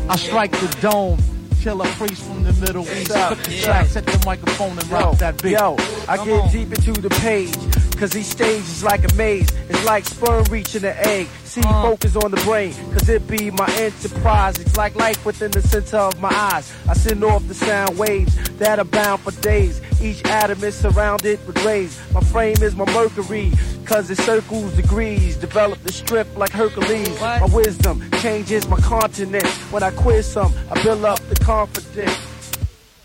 I 0.09 0.17
strike 0.17 0.53
the 0.53 0.69
dome. 0.81 1.19
Kill 1.61 1.83
a 1.83 1.87
priest 1.95 2.23
from 2.23 2.45
the 2.45 2.53
Middle 2.55 2.83
East. 2.83 3.11
Put 3.13 3.39
the 3.39 3.61
track, 3.63 3.87
set 3.87 4.07
the 4.07 4.23
microphone 4.25 4.79
and 4.79 4.89
rock 4.89 5.19
that 5.19 5.43
beat. 5.43 5.53
yo, 5.53 5.75
I 6.09 6.17
Come 6.17 6.29
get 6.29 6.41
on. 6.43 6.53
deep 6.53 6.69
into 6.73 6.93
the 7.01 7.11
page. 7.11 7.57
Cause 7.99 8.11
these 8.11 8.29
stages 8.29 8.85
like 8.85 9.11
a 9.11 9.15
maze. 9.15 9.49
It's 9.71 9.85
like 9.87 10.05
sperm 10.05 10.45
reaching 10.51 10.83
the 10.83 10.95
egg. 11.07 11.29
See, 11.45 11.63
Uh. 11.65 11.83
focus 11.83 12.15
on 12.17 12.31
the 12.31 12.37
brain. 12.43 12.75
Cause 12.93 13.09
it 13.09 13.27
be 13.27 13.51
my 13.51 13.67
enterprise. 13.79 14.59
It's 14.59 14.77
like 14.77 14.95
life 14.97 15.25
within 15.25 15.51
the 15.51 15.63
center 15.63 15.97
of 15.97 16.21
my 16.21 16.29
eyes. 16.31 16.71
I 16.89 16.93
send 16.93 17.25
off 17.25 17.47
the 17.49 17.55
sound 17.55 17.97
waves 17.97 18.37
that 18.59 18.79
are 18.79 18.85
bound 18.85 19.23
for 19.23 19.31
days. 19.41 19.81
Each 20.03 20.23
atom 20.27 20.63
is 20.63 20.75
surrounded 20.75 21.39
with 21.47 21.65
rays. 21.65 21.99
My 22.13 22.21
frame 22.21 22.63
is 22.63 22.77
my 22.77 22.85
mercury. 22.93 23.51
Cause 23.87 24.11
it 24.11 24.19
circles 24.19 24.73
degrees. 24.75 25.37
Develop 25.37 25.83
the 25.83 25.93
strip 25.93 26.27
like 26.37 26.51
Hercules. 26.51 27.09
What? 27.19 27.41
My 27.41 27.47
wisdom 27.47 28.03
changes 28.21 28.69
my 28.69 28.79
continent. 28.81 29.47
When 29.73 29.83
I 29.83 29.91
quiz 29.93 30.27
some, 30.27 30.53
I 30.71 30.83
build 30.83 31.03
up 31.05 31.21
the 31.31 31.37
confidence. 31.37 32.19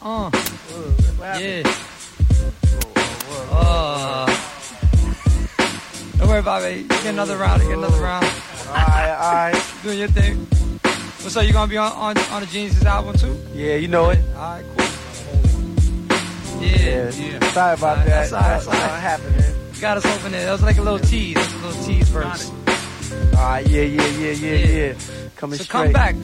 Uh. 0.01 0.29
Yeah. 1.39 1.63
Uh. 3.51 4.50
Don't 6.21 6.29
worry 6.29 6.39
about 6.39 6.61
it. 6.63 6.77
You 6.77 6.87
get 6.87 7.05
another 7.07 7.35
round. 7.35 7.63
You 7.63 7.69
get 7.69 7.77
another 7.79 7.99
round. 8.01 8.25
Alright, 8.67 9.09
alright. 9.09 9.73
Doing 9.81 9.97
your 9.99 10.07
thing. 10.09 10.37
What's 11.23 11.35
up? 11.35 11.45
You 11.47 11.51
gonna 11.53 11.67
be 11.69 11.77
on 11.77 11.91
on, 11.93 12.17
on 12.31 12.41
the 12.41 12.47
Genius 12.47 12.85
album 12.85 13.15
too? 13.17 13.35
Yeah, 13.53 13.75
you 13.75 13.87
know 13.87 14.11
it. 14.11 14.19
All 14.35 14.41
right, 14.41 14.63
cool. 14.77 14.87
Yeah. 16.61 16.77
Yeah. 16.77 17.09
Yeah. 17.09 17.51
Sorry 17.53 17.73
about 17.73 17.97
that. 17.97 18.05
That's 18.05 18.33
all 18.33 18.39
right, 18.39 18.49
That's 18.49 18.65
that's 18.65 18.67
all 18.67 18.73
not 18.73 18.91
right. 18.91 18.99
happening. 18.99 19.55
Got 19.81 19.97
us 19.97 20.05
open 20.05 20.31
there. 20.31 20.45
That 20.45 20.51
was 20.51 20.61
like 20.61 20.77
a 20.77 20.81
little 20.83 20.99
tease. 20.99 21.33
That 21.35 21.45
was 21.45 21.53
a 21.55 21.67
little 21.67 21.83
tease 21.85 22.09
first. 22.11 22.53
Alright, 23.35 23.67
yeah, 23.67 23.81
yeah, 23.81 24.05
yeah, 24.05 24.31
yeah, 24.31 24.53
Yeah. 24.53 24.67
yeah. 24.67 24.93
Coming 25.37 25.57
So 25.57 25.63
straight. 25.63 25.93
come 25.93 25.93
back. 25.93 26.15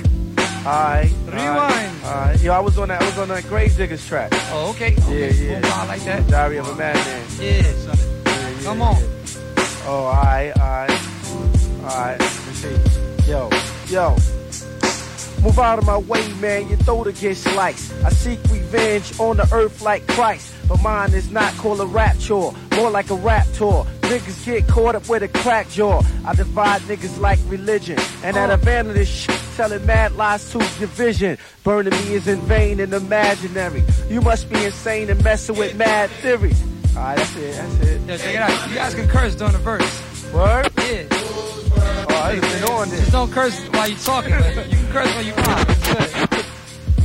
Alright. 0.66 1.12
Rewind. 1.26 2.04
Alright. 2.06 2.40
Yo, 2.42 2.54
I 2.54 2.60
was 2.60 2.78
on 2.78 2.90
that. 2.90 3.02
I 3.02 3.06
was 3.06 3.18
on 3.18 3.28
that 3.30 3.44
Gravediggaz 3.46 4.08
track. 4.08 4.30
Oh, 4.52 4.70
okay. 4.76 4.94
okay. 4.94 5.34
Yeah, 5.34 5.54
yeah. 5.54 5.62
Cool. 5.62 5.72
I 5.74 5.86
like 5.88 6.02
that. 6.04 6.28
Diary 6.28 6.58
of 6.58 6.68
a 6.70 6.76
Madman. 6.76 7.24
Yeah. 7.40 7.52
Yeah, 7.52 7.62
yeah, 7.66 8.64
Come 8.64 8.80
yeah. 8.80 8.86
on. 8.86 9.17
Oh, 9.90 10.04
alright, 10.04 10.52
alright, 10.58 10.92
alright. 11.80 12.20
Let's 12.20 12.58
see. 12.58 13.32
Yo, 13.32 13.50
yo. 13.88 14.18
Move 15.42 15.60
out 15.60 15.80
of 15.80 15.86
my 15.86 15.98
way, 15.98 16.28
man. 16.42 16.68
Your 16.68 16.78
throat 16.80 17.06
get 17.16 17.38
sliced. 17.38 17.94
I 18.04 18.10
seek 18.10 18.40
revenge 18.52 19.18
on 19.18 19.38
the 19.38 19.48
earth 19.54 19.82
like 19.82 20.06
Christ. 20.08 20.54
But 20.68 20.84
mine 20.84 21.14
is 21.14 21.32
not 21.32 21.54
called 21.54 21.80
a 21.80 21.86
rap 21.86 22.20
chore, 22.20 22.54
more 22.76 22.90
like 22.90 23.10
a 23.12 23.16
rap 23.16 23.48
tour. 23.54 23.86
Niggas 24.02 24.46
get 24.46 24.68
caught 24.68 24.96
up 24.96 25.08
with 25.08 25.24
a 25.24 25.30
crack 25.30 25.70
jaw. 25.70 26.02
I 26.26 26.36
divide 26.36 26.82
niggas 26.82 27.20
like 27.22 27.40
religion. 27.48 27.98
And 28.24 28.36
that 28.36 28.50
of 28.50 28.94
this 28.94 29.08
shit, 29.08 29.40
telling 29.56 29.86
mad 29.86 30.18
lies 30.18 30.52
to 30.52 30.60
division. 30.80 31.38
Burning 31.64 31.94
me 31.94 32.16
is 32.16 32.28
in 32.28 32.42
vain 32.42 32.82
and 32.82 32.94
imaginary. 32.94 33.86
You 34.10 34.20
must 34.20 34.50
be 34.50 34.66
insane 34.66 35.10
and 35.10 35.24
messing 35.24 35.56
with 35.58 35.76
mad 35.76 36.10
theory. 36.10 36.52
Alright, 36.98 37.18
that's 37.18 37.36
it, 37.36 37.56
that's 37.56 37.80
it. 37.82 38.02
Yo, 38.08 38.18
check 38.18 38.36
it 38.36 38.42
out. 38.42 38.70
You 38.70 38.76
guys 38.76 38.96
can 38.96 39.08
curse 39.08 39.36
during 39.36 39.54
the 39.54 39.60
verse. 39.60 40.34
Word? 40.34 40.68
Yeah. 40.78 41.06
Oh, 41.12 42.08
I 42.24 42.32
ain't 42.34 42.42
been 42.42 42.64
on 42.64 42.90
this. 42.90 43.00
Just 43.02 43.12
don't 43.12 43.32
curse 43.32 43.62
while 43.68 43.88
you're 43.88 43.98
talking. 44.00 44.32
But 44.32 44.70
you 44.70 44.78
can 44.78 44.88
curse 44.92 45.16
when 45.16 45.26
you 45.28 45.34
rhyme. 45.34 45.66
It's 45.70 45.88
good. 45.94 46.46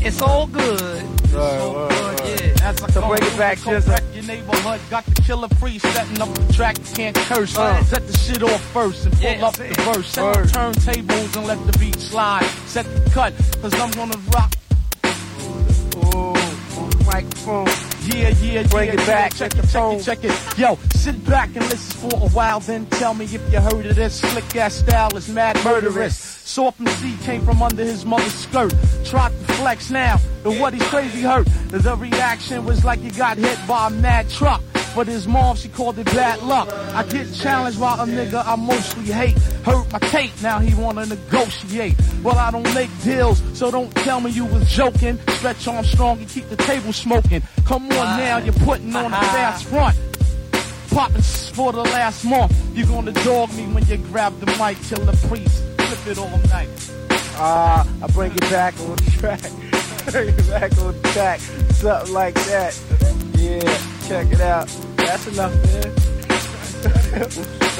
It's 0.06 0.22
all 0.22 0.46
good. 0.46 0.80
Word, 0.80 1.32
word, 1.32 1.74
word. 1.92 2.20
Yeah. 2.24 2.52
That's 2.54 2.82
a 2.82 2.92
So 2.92 3.06
bring 3.06 3.22
it 3.22 3.36
back, 3.38 3.62
Go 3.62 3.70
Jizza. 3.72 4.14
your 4.14 4.24
neighborhood. 4.24 4.80
Got 4.90 5.04
the 5.04 5.22
killer 5.22 5.48
free 5.60 5.78
setting 5.78 6.20
up 6.22 6.28
the 6.34 6.52
track. 6.52 6.76
Can't 6.94 7.14
curse. 7.16 7.56
Uh. 7.56 7.84
Set 7.84 8.06
the 8.06 8.16
shit 8.16 8.42
off 8.42 8.62
first 8.72 9.04
and 9.04 9.14
pull 9.14 9.22
Yeah, 9.22 9.46
up 9.46 9.54
the 9.56 9.64
verse. 9.92 10.06
Set 10.08 10.24
Word. 10.24 10.46
the 10.48 10.58
turntables 10.58 11.36
and 11.36 11.46
let 11.46 11.64
the 11.70 11.78
beat 11.78 12.00
slide. 12.00 12.44
Set 12.66 12.86
the 12.86 13.10
cut, 13.10 13.34
cause 13.60 13.74
I'm 13.74 13.90
gonna 13.92 14.16
rock. 14.34 14.52
Ooh, 16.14 17.04
microphone. 17.04 17.68
Yeah, 18.04 18.30
yeah, 18.30 18.66
Bring 18.66 18.88
yeah, 18.88 18.94
it 18.94 19.06
back, 19.06 19.34
Check 19.34 19.54
it, 19.54 19.68
check 19.68 19.94
it, 19.94 20.02
check 20.02 20.24
it. 20.24 20.58
Yo, 20.58 20.76
sit 20.94 21.24
back 21.24 21.48
and 21.54 21.64
listen 21.68 22.10
for 22.10 22.16
a 22.16 22.28
while, 22.30 22.58
then 22.60 22.86
tell 22.86 23.14
me 23.14 23.26
if 23.26 23.52
you 23.52 23.60
heard 23.60 23.86
of 23.86 23.94
this. 23.94 24.20
Slick 24.20 24.56
ass 24.56 24.74
style 24.74 25.16
is 25.16 25.28
mad 25.28 25.56
murderous. 25.64 26.16
Soft 26.16 26.80
MC 26.80 27.16
came 27.24 27.44
from 27.44 27.62
under 27.62 27.84
his 27.84 28.04
mother's 28.04 28.34
skirt. 28.34 28.74
Tried 29.04 29.30
to 29.30 29.52
flex 29.54 29.90
now, 29.90 30.18
but 30.42 30.58
what 30.58 30.74
he's 30.74 30.86
crazy 30.88 31.22
hurt. 31.22 31.46
The 31.68 31.96
reaction 31.96 32.64
was 32.64 32.84
like 32.84 32.98
he 32.98 33.10
got 33.10 33.38
hit 33.38 33.58
by 33.68 33.86
a 33.86 33.90
mad 33.90 34.28
truck. 34.28 34.62
But 34.94 35.06
his 35.06 35.26
mom, 35.26 35.56
she 35.56 35.68
called 35.68 35.98
it 35.98 36.06
bad 36.06 36.42
luck. 36.42 36.68
I 36.94 37.02
get 37.04 37.32
challenged 37.32 37.80
by 37.80 37.94
a 37.94 38.06
nigga 38.06 38.44
I 38.46 38.56
mostly 38.56 39.04
hate. 39.04 39.38
Hurt 39.64 39.90
my 39.90 39.98
tape, 39.98 40.32
now 40.42 40.58
he 40.58 40.74
wanna 40.74 41.06
negotiate. 41.06 41.96
Well, 42.22 42.36
I 42.36 42.50
don't 42.50 42.74
make 42.74 42.90
deals, 43.02 43.42
so 43.54 43.70
don't 43.70 43.94
tell 43.96 44.20
me 44.20 44.30
you 44.30 44.44
was 44.44 44.70
joking. 44.70 45.18
Stretch 45.36 45.66
Armstrong 45.66 46.18
and 46.18 46.28
keep 46.28 46.48
the 46.50 46.56
table 46.56 46.92
smoking. 46.92 47.42
Come 47.64 47.84
on 47.84 48.18
now, 48.18 48.38
you're 48.38 48.52
putting 48.52 48.94
on 48.94 49.06
a 49.06 49.10
fast 49.10 49.64
front. 49.64 49.96
Popping 50.90 51.22
for 51.22 51.72
the 51.72 51.82
last 51.82 52.24
month. 52.24 52.54
You're 52.76 52.86
gonna 52.86 53.12
dog 53.12 53.52
me 53.54 53.64
when 53.72 53.86
you 53.86 53.96
grab 53.96 54.38
the 54.40 54.46
mic, 54.58 54.78
till 54.82 55.04
the 55.04 55.16
priest. 55.26 55.62
Flip 55.78 56.06
it 56.06 56.18
all 56.18 56.38
night. 56.48 56.68
Ah, 57.36 57.86
I 58.02 58.06
bring 58.08 58.32
it 58.32 58.40
back 58.42 58.78
on 58.80 58.96
the 58.96 59.10
track. 59.18 59.40
bring 60.12 60.28
it 60.28 60.48
back 60.48 60.78
on 60.78 61.00
track. 61.12 61.40
Something 61.40 62.12
like 62.12 62.34
that. 62.34 62.78
Yeah, 63.36 63.78
check 64.12 64.30
it 64.30 64.40
out. 64.42 64.68
That's 64.96 65.26
enough, 65.26 65.54
man. 65.72 65.88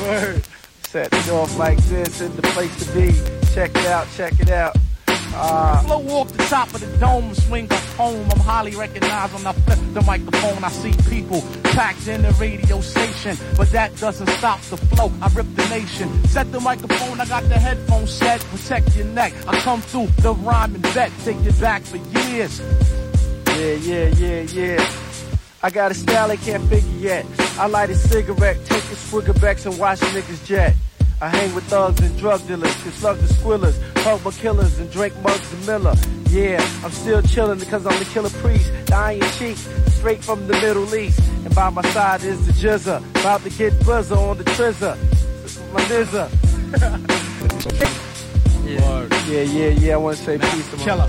Word. 0.07 0.43
Set 0.83 1.13
it 1.13 1.29
off 1.29 1.59
like 1.59 1.77
this 1.85 2.23
in 2.23 2.35
the 2.37 2.43
place 2.43 2.75
to 2.83 2.87
be. 2.95 3.13
Check 3.53 3.71
it 3.77 3.87
out, 3.87 4.07
check 4.17 4.41
it 4.41 4.51
out. 4.51 4.75
Uh, 5.35 5.83
Flow 5.83 6.09
off 6.17 6.33
the 6.33 6.43
top 6.45 6.73
of 6.75 6.81
the 6.81 6.97
dome, 6.97 7.35
swing 7.35 7.71
up 7.71 7.85
home. 8.01 8.27
I'm 8.31 8.41
highly 8.41 8.75
recognized 8.75 9.35
when 9.35 9.47
I 9.47 9.53
flip 9.53 9.79
the 9.93 10.01
microphone. 10.03 10.65
I 10.65 10.71
see 10.71 10.93
people 11.11 11.43
packed 11.65 12.09
in 12.09 12.23
the 12.23 12.33
radio 12.41 12.81
station, 12.81 13.37
but 13.55 13.71
that 13.73 13.95
doesn't 13.99 14.29
stop 14.39 14.61
the 14.63 14.79
flow. 14.79 15.13
I 15.21 15.29
rip 15.35 15.55
the 15.55 15.69
nation. 15.69 16.09
Set 16.29 16.51
the 16.51 16.61
microphone, 16.61 17.21
I 17.21 17.27
got 17.27 17.47
the 17.51 17.59
headphones 17.59 18.11
set. 18.11 18.41
Protect 18.41 18.97
your 18.97 19.07
neck. 19.09 19.35
I 19.47 19.61
come 19.61 19.83
through 19.83 20.07
the 20.23 20.33
rhyme 20.33 20.75
and 20.77 20.87
vet. 20.87 21.13
Take 21.25 21.43
you 21.43 21.53
back 21.53 21.83
for 21.83 21.99
years. 21.99 22.59
Yeah, 23.49 23.75
yeah, 23.75 24.09
yeah, 24.17 24.41
yeah. 24.41 25.12
I 25.65 25.71
got 25.71 25.93
a 25.93 25.95
style 25.95 26.27
they 26.27 26.37
can't 26.37 26.65
figure 26.69 26.91
yet. 26.99 27.25
I 27.57 27.67
light 27.67 27.89
a 27.91 27.95
cigarette, 27.95 28.65
take 28.65 28.83
a 28.83 28.97
swig 28.97 29.29
of 29.29 29.43
and 29.45 29.79
watch 29.79 30.01
niggas 30.01 30.45
jet. 30.45 30.75
I 31.21 31.29
hang 31.29 31.55
with 31.55 31.63
thugs 31.65 32.01
and 32.01 32.19
drug 32.19 32.45
dealers, 32.49 32.75
slug 32.95 33.19
the 33.19 33.33
squillers, 33.33 33.81
hug 33.99 34.25
my 34.25 34.33
killers 34.33 34.81
and 34.81 34.91
drink 34.91 35.17
mugs 35.23 35.53
and 35.53 35.65
Miller. 35.65 35.95
Yeah, 36.31 36.61
I'm 36.83 36.91
still 36.91 37.23
chillin' 37.23 37.61
because 37.61 37.87
I'm 37.87 37.97
the 38.01 38.07
killer 38.07 38.31
priest, 38.31 38.73
the 38.87 38.97
iron 38.97 39.21
cheek, 39.39 39.57
straight 39.87 40.25
from 40.25 40.49
the 40.49 40.55
Middle 40.55 40.93
East. 40.97 41.21
And 41.45 41.55
by 41.55 41.71
my 41.71 41.83
side 41.93 42.25
is 42.25 42.45
the 42.45 42.53
jizzer, 42.55 42.99
about 43.21 43.45
to 43.45 43.51
get 43.51 43.73
buzzer 43.87 44.17
on 44.17 44.39
the 44.39 44.45
trizzer. 44.45 44.97
My 45.73 45.81
nizzer. 45.83 46.29
Yeah. 48.65 49.09
Yeah, 49.29 49.43
yeah, 49.43 49.69
yeah, 49.69 49.95
I 49.95 49.97
wanna 49.99 50.17
say 50.17 50.39
peace 50.39 50.71
to 50.71 50.77
my 50.79 50.85
Killer. 50.85 51.07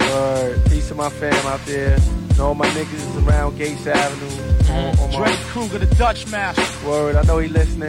Word. 0.00 0.64
Peace 0.68 0.88
to 0.88 0.94
my 0.94 1.10
fam 1.10 1.46
out 1.46 1.64
there. 1.64 1.98
And 2.38 2.46
all 2.46 2.54
my 2.54 2.68
niggas 2.68 2.94
is 2.94 3.16
around 3.26 3.58
Gates 3.58 3.84
Avenue. 3.84 4.72
On, 4.72 4.96
on 5.00 5.20
my 5.20 5.32
Kruger, 5.48 5.78
the 5.78 5.92
Dutch 5.96 6.24
master. 6.30 6.86
word. 6.86 7.16
I 7.16 7.22
know 7.22 7.38
he 7.38 7.48
listening 7.48 7.88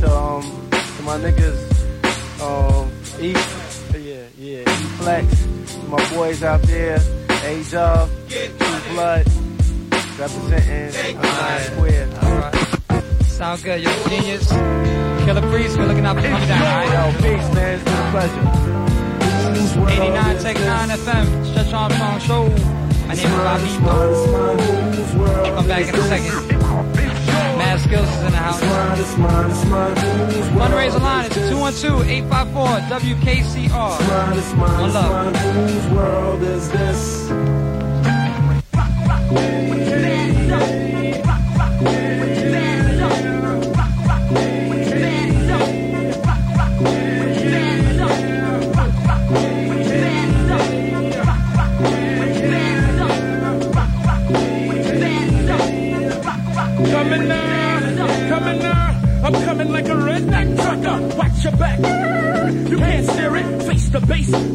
to 0.00 0.08
um 0.16 0.42
to 0.70 1.02
my 1.02 1.18
niggas 1.18 1.58
um 2.40 2.88
E 3.20 3.32
yeah, 3.98 4.22
yeah, 4.38 4.60
E 4.60 4.64
Flex, 4.98 5.26
my 5.88 6.14
boys 6.14 6.44
out 6.44 6.62
there, 6.62 7.00
A 7.42 7.64
Dub, 7.68 8.08
True 8.28 8.94
Blood, 8.94 9.26
representing 10.20 11.20
Nine 11.20 11.62
Square. 11.64 12.08
Alright. 12.22 12.54
Sound 13.24 13.62
good, 13.64 13.80
yo. 13.82 13.90
Genius. 14.08 14.46
Killah 14.52 15.50
Priest, 15.50 15.76
we're 15.76 15.86
looking 15.86 16.06
out 16.06 16.14
for 16.14 16.22
coming 16.22 16.46
down, 16.46 16.62
alright? 16.62 17.12
Yo, 17.12 17.18
peace 17.22 17.54
man, 17.56 17.74
it's 17.74 17.82
been 17.82 17.98
a 17.98 18.10
pleasure. 18.12 19.90
89 19.90 20.38
Tech 20.38 20.56
9 20.60 20.88
FM, 20.90 21.46
Stretch 21.50 21.72
Armstrong 21.72 22.20
Show. 22.20 22.89
My 23.10 23.16
name 23.16 23.26
is 23.26 23.32
Bobby. 23.80 24.06
Come 25.50 25.66
back 25.66 25.88
in 25.88 25.94
a 25.96 26.02
second. 26.02 26.30
Mad 27.58 27.80
Skillz 27.80 28.06
is 28.06 28.22
in 28.22 28.30
the 28.30 28.36
house. 28.36 28.60
Fundraiser 30.54 31.00
line 31.00 31.26
is 31.26 31.32
212-854-WKCR. 31.50 33.98
One 34.60 34.92
love. 34.92 35.34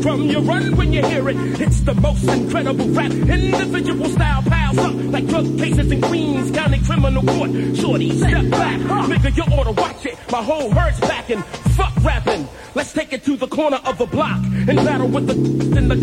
From 0.06 0.22
your 0.22 0.42
run 0.42 0.78
when 0.78 0.94
you 0.94 1.04
hear 1.04 1.28
it. 1.30 1.36
It's 1.60 1.80
the 1.80 1.96
most 1.96 2.26
incredible 2.26 2.88
rap. 2.90 3.12
Individual 3.12 4.06
style 4.10 4.44
like 4.74 5.28
drug 5.28 5.58
cases 5.58 5.92
in 5.92 6.02
Queens 6.02 6.52
County 6.52 6.80
Criminal 6.80 7.24
Court. 7.24 7.52
Shorty, 7.76 8.18
step 8.18 8.50
back. 8.50 8.80
Nigga, 8.80 9.36
you 9.36 9.44
ought 9.44 9.64
to 9.66 9.72
watch 9.72 10.06
it. 10.06 10.18
My 10.32 10.44
whole 10.44 10.70
herd's 10.72 11.00
backing. 11.00 11.42
Fuck 11.76 11.94
rapping. 12.04 12.48
Let's 12.74 12.92
take 12.92 13.14
it 13.14 13.24
to 13.24 13.38
the 13.38 13.48
corner 13.48 13.80
of 13.86 13.98
the 13.98 14.06
block 14.06 14.44
and 14.44 14.76
battle 14.76 15.08
with 15.08 15.28
the 15.28 15.78
in 15.78 15.88
the. 15.88 15.96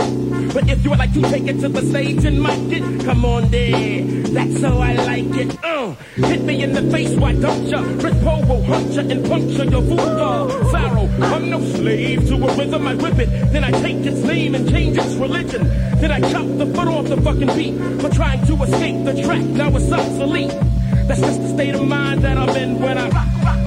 But 0.55 0.68
if 0.68 0.83
you 0.85 0.90
would 0.90 0.98
like 0.98 1.12
to 1.14 1.22
take 1.22 1.46
it 1.46 1.61
to 1.61 1.68
the 1.68 1.83
stage 1.83 2.25
and 2.25 2.42
mic 2.42 2.72
it, 2.72 3.05
come 3.05 3.25
on 3.25 3.51
there. 3.51 4.03
That's 4.05 4.62
how 4.62 4.79
I 4.79 4.94
like 4.94 5.35
it. 5.37 5.64
Uh, 5.64 5.94
hit 6.14 6.42
me 6.42 6.62
in 6.62 6.72
the 6.72 6.90
face, 6.90 7.14
why 7.16 7.35
don't 7.35 7.66
ya? 7.66 7.81
Rick 7.81 8.14
Poe 8.22 8.40
will 8.46 8.62
hunt 8.62 8.92
ya 8.92 9.03
and 9.03 9.27
puncture 9.27 9.64
your 9.64 9.83
voodoo. 9.83 10.70
Pharaoh, 10.70 11.09
I'm 11.20 11.51
no 11.51 11.61
slave 11.61 12.27
to 12.29 12.35
a 12.37 12.57
rhythm. 12.57 12.87
I 12.87 12.94
whip 12.94 13.18
it, 13.18 13.53
then 13.53 13.64
I 13.64 13.70
take 13.70 14.07
its 14.07 14.20
name 14.20 14.55
and 14.55 14.68
change 14.70 14.96
its 14.96 15.14
religion. 15.16 15.64
Then 16.01 16.11
I 16.11 16.20
chop 16.33 16.46
the 16.57 16.66
foot 16.75 16.88
off 16.88 17.07
the 17.07 17.20
fucking 17.20 17.55
beat 17.55 18.01
for 18.01 18.09
trying 18.09 18.44
to 18.46 18.51
escape 18.60 19.04
the 19.04 19.22
track. 19.22 19.42
Now 19.42 19.68
it's 19.76 19.90
obsolete. 19.90 20.52
That's 21.06 21.20
just 21.20 21.40
the 21.40 21.48
state 21.48 21.74
of 21.74 21.86
mind 21.86 22.22
that 22.22 22.36
I'm 22.36 22.56
in 22.56 22.80
when 22.80 22.98
I 22.98 23.08
rock, 23.08 23.26
rock, 23.42 23.58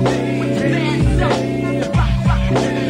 stand 0.57 1.21
up. 1.21 1.95
I, 1.95 2.84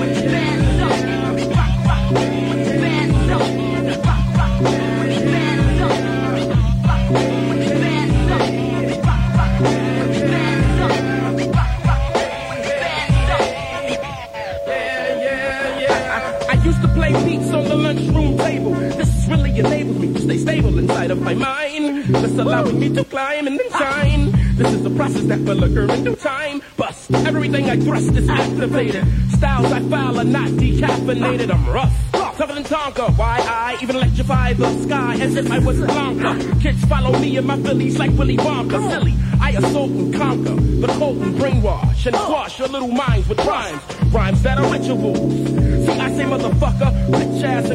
Allowing 22.37 22.79
me 22.79 22.93
to 22.93 23.03
climb 23.05 23.47
and 23.47 23.59
then 23.59 23.69
shine. 23.71 24.31
This 24.55 24.73
is 24.73 24.83
the 24.83 24.89
process 24.91 25.23
that 25.23 25.39
will 25.39 25.63
occur 25.63 25.91
in 25.93 26.03
due 26.03 26.15
time. 26.15 26.61
Bust. 26.77 27.11
Everything 27.13 27.69
I 27.69 27.77
thrust 27.79 28.11
is 28.11 28.29
activated. 28.29 29.05
Styles 29.31 29.71
I 29.71 29.79
file 29.89 30.19
are 30.19 30.23
not 30.23 30.49
decaffeinated. 30.49 31.51
I'm 31.51 31.67
rough. 31.69 31.93
Tougher 32.11 32.53
than 32.53 32.63
Tonka. 32.63 33.17
Why 33.17 33.39
I 33.39 33.77
even 33.81 33.95
electrify 33.95 34.53
the 34.53 34.69
sky 34.83 35.15
as 35.15 35.35
if 35.35 35.49
I 35.51 35.59
was 35.59 35.77
Blanka. 35.77 36.61
Kids 36.61 36.83
follow 36.85 37.17
me 37.19 37.37
and 37.37 37.47
my 37.47 37.57
Phillies 37.61 37.97
like 37.97 38.11
Willy 38.11 38.37
Wonka. 38.37 38.89
Silly. 38.89 39.13
I 39.41 39.51
assault 39.51 39.91
and 39.91 40.13
conquer 40.13 40.55
the 40.55 40.87
cold 40.99 41.17
and 41.17 41.35
brainwash 41.35 42.05
and 42.05 42.15
squash 42.15 42.59
your 42.59 42.67
little 42.67 42.89
minds 42.89 43.27
with 43.29 43.39
rhymes. 43.45 43.81
Rhymes 44.11 44.41
that 44.43 44.57
are 44.57 44.71
rituals. 44.71 45.74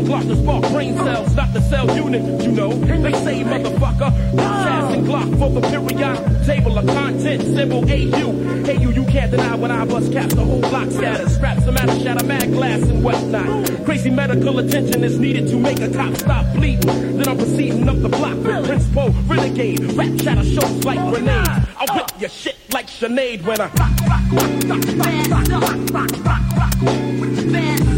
And 0.01 0.09
Glock 0.09 0.27
to 0.29 0.37
spark 0.37 0.73
brain 0.73 0.97
cells, 0.97 1.35
not 1.35 1.53
the 1.53 1.61
cell 1.63 1.95
unit, 1.95 2.43
you 2.43 2.53
know. 2.53 2.73
They 2.73 3.13
say 3.13 3.45
motherfucker, 3.45 4.39
ass 4.39 4.95
and 4.95 5.07
Glock 5.07 5.39
for 5.39 5.51
the 5.51 5.61
periodic 5.69 6.47
table 6.47 6.79
of 6.79 6.87
content, 6.87 7.43
symbol 7.43 7.81
AU. 7.81 8.65
Hey 8.65 8.79
you, 8.79 8.91
you 8.93 9.05
can't 9.07 9.31
deny 9.31 9.55
when 9.57 9.71
I 9.71 9.85
bust 9.85 10.13
caps, 10.13 10.35
the 10.35 10.45
whole 10.45 10.61
block 10.61 10.91
scatters. 10.91 11.35
Straps 11.35 11.65
the 11.65 11.73
matter, 11.73 11.99
shatter 12.01 12.25
mad 12.25 12.51
glass 12.53 12.83
and 12.83 13.05
whatnot. 13.05 13.85
Crazy 13.85 14.11
medical 14.11 14.59
attention 14.59 15.05
is 15.05 15.19
needed 15.19 15.49
to 15.49 15.57
make 15.57 15.81
a 15.81 15.91
cop 15.91 16.15
stop 16.17 16.47
bleeding. 16.55 17.17
Then 17.17 17.29
I'm 17.29 17.37
proceeding 17.37 17.89
up 17.89 18.01
the 18.01 18.09
block 18.09 18.37
with 18.37 18.67
Prince 18.67 18.89
Renegade. 19.29 19.81
Rap 19.93 20.21
shatter 20.21 20.45
shows 20.45 20.85
like 20.85 20.99
grenades. 21.13 21.49
I'll 21.77 21.97
whip 21.97 22.11
your 22.21 22.31
shit 22.31 22.57
like 22.73 22.87
Sinead 22.87 23.45
when 23.45 23.61
I 23.61 23.69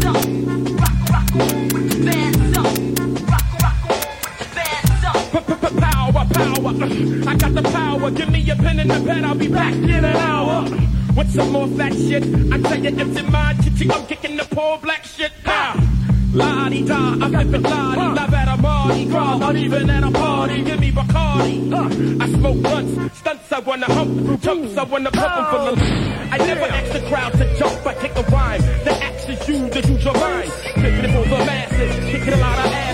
Power, 0.03 0.42
I 6.83 7.35
got 7.37 7.53
the 7.55 7.61
power. 7.63 8.11
Give 8.11 8.29
me 8.29 8.49
a 8.49 8.55
pen 8.55 8.79
and 8.79 8.91
a 8.91 8.99
pad, 8.99 9.23
I'll 9.23 9.35
be 9.35 9.47
back 9.47 9.73
in 9.73 10.03
an 10.03 10.05
hour. 10.05 10.63
With 11.15 11.31
some 11.33 11.51
more 11.51 11.67
fat 11.67 11.93
shit, 11.93 12.23
I 12.51 12.59
tell 12.59 12.83
you, 12.83 12.99
empty 12.99 13.21
mind, 13.21 13.63
kitty, 13.63 13.89
I'm 13.89 14.05
kicking 14.05 14.35
the 14.35 14.43
poor 14.43 14.77
black 14.79 15.05
shit 15.05 15.31
down. 15.45 15.79
La 16.33 16.67
di 16.67 16.83
da, 16.83 16.97
I'm 17.23 17.31
flipping 17.31 17.61
la 17.61 17.95
di, 17.95 18.19
live 18.19 18.33
at 18.33 18.47
a 18.47 18.61
Mardi 18.61 19.05
Gras, 19.05 19.37
not 19.37 19.55
even 19.55 19.89
at 19.89 20.03
a 20.03 20.11
party. 20.11 20.63
Give 20.63 20.79
me 20.79 20.91
Bacardi. 20.91 22.21
I 22.21 22.29
smoke 22.29 22.61
blunts, 22.61 23.19
stunts 23.19 23.51
I 23.53 23.59
wanna 23.59 23.85
hump, 23.85 24.25
through 24.25 24.37
jumps 24.37 24.77
I 24.77 24.83
wanna 24.83 25.11
pump 25.11 25.37
'em 25.37 25.45
for 25.51 25.75
the. 25.75 25.81
Oh. 25.81 26.29
I 26.31 26.37
never 26.37 26.65
ask 26.65 26.91
the 26.91 27.01
crowd 27.07 27.31
to 27.33 27.57
jump, 27.57 27.85
I 27.85 27.93
take 27.93 28.15
a 28.17 28.23
rhyme. 28.23 28.61
The 28.83 29.03
axe 29.03 29.29
is 29.29 29.47
you 29.47 29.69
to 29.69 29.79
use 29.87 30.03
your 30.03 30.15
mind. 30.15 30.51
It 30.75 31.11
for 31.11 31.29
the 31.29 31.45
masses, 31.45 32.11
kicking 32.11 32.33
a 32.33 32.37
lot 32.37 32.59
of 32.59 32.65
asses. 32.65 32.92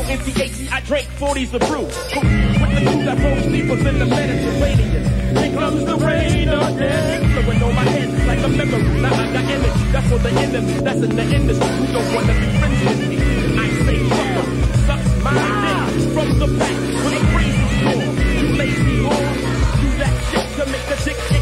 The 0.00 0.06
M-O-N-T-H-E, 0.12 0.68
I 0.72 0.80
drank 0.80 1.08
40s 1.20 1.52
of 1.52 1.60
brew. 1.68 1.84
With 1.84 2.72
the 2.72 2.80
crew 2.88 3.04
that 3.04 3.18
rose 3.20 3.44
deepers 3.52 3.84
in 3.84 3.98
the 3.98 4.06
Mediterranean. 4.06 5.04
Here 5.36 5.52
comes 5.52 5.84
the 5.84 5.96
rain 5.96 6.48
again. 6.48 7.32
Blowing 7.36 7.62
on 7.62 7.74
my 7.74 7.84
head 7.84 8.08
like 8.26 8.40
a 8.40 8.48
memory. 8.48 9.00
Now 9.02 9.12
I 9.12 9.30
got 9.30 9.44
image. 9.44 9.92
That's 9.92 10.08
for 10.08 10.18
the 10.18 10.30
enemy. 10.30 10.72
That's 10.80 11.02
in 11.04 11.14
the 11.14 11.22
industry. 11.22 11.68
Who 11.68 11.92
don't 11.92 12.14
wanna 12.14 12.32
be 12.32 12.48
friends 12.58 12.80
with 12.80 13.08
me? 13.10 13.16
I 13.60 13.68
say 13.84 14.00
'em. 14.00 14.46
Suck 14.88 15.02
my 15.20 15.36
dick 15.36 16.08
from 16.16 16.28
the 16.38 16.48
back 16.58 16.76
with 17.04 17.20
a 17.20 17.22
crazy 17.36 17.66
score. 17.76 18.08
You 18.40 18.48
lazy 18.56 18.96
whore. 19.04 19.36
Do 19.84 19.88
that 20.00 20.14
shit 20.32 20.48
to 20.56 20.64
make 20.72 20.86
the 20.88 20.96
dick 21.04 21.39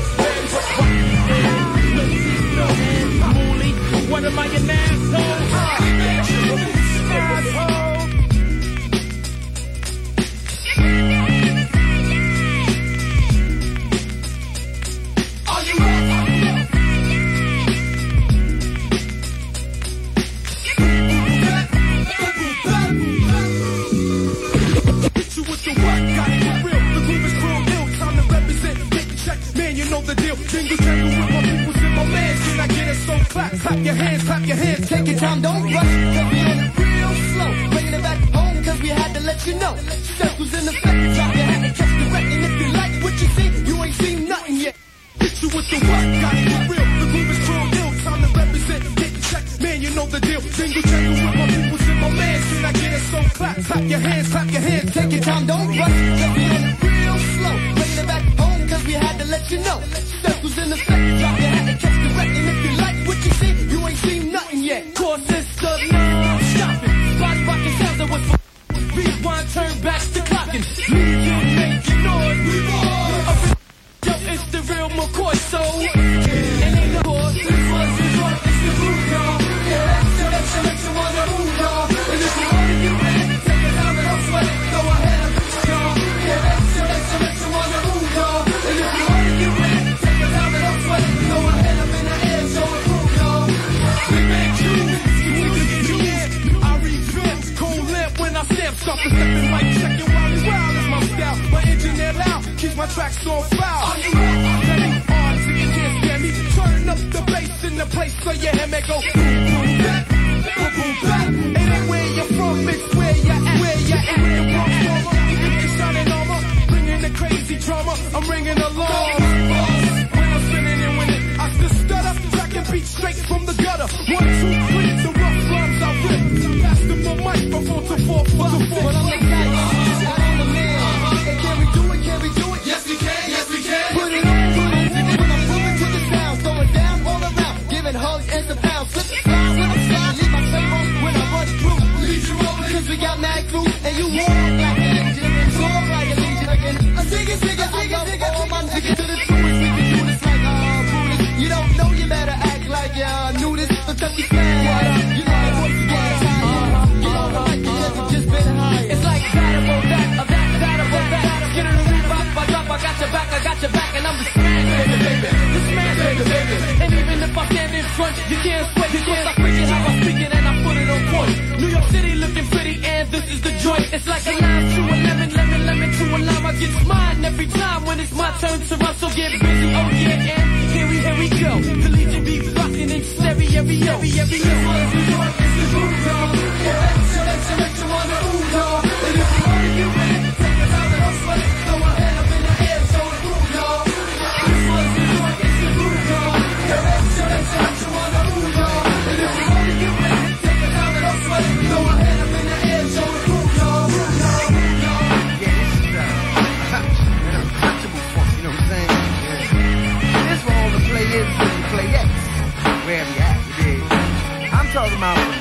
It's 173.98 174.06
like 174.06 174.26
a 174.26 174.30
lime 174.30 174.68
to 174.74 174.80
a 174.80 174.96
lemon, 175.06 175.30
lemon, 175.34 175.66
lemon 175.66 175.90
to 175.90 176.04
a 176.04 176.18
lime. 176.18 176.46
I 176.46 176.52
get 176.52 176.86
mine 176.86 177.24
every 177.24 177.46
time 177.48 177.84
when 177.84 177.98
it's 177.98 178.12
my 178.14 178.30
turn 178.38 178.60
to 178.60 178.76
run, 178.76 178.94
so 178.94 179.08
get 179.08 179.32
busy, 179.32 179.74
oh 179.74 179.90
yeah, 179.90 180.38
and 180.38 180.70
here 180.70 180.86
we, 180.86 180.98
here 181.02 181.18
we 181.18 181.28
go. 181.28 181.52
The 181.82 181.88
Legion 181.88 182.24
be 182.24 182.38
rocking 182.54 182.90
in 182.90 183.02
stereo, 183.02 183.64
stereo, 183.66 183.98
stereo. 183.98 184.54
New 184.94 185.02
York 185.02 185.40
is 185.42 185.72
the 185.72 186.07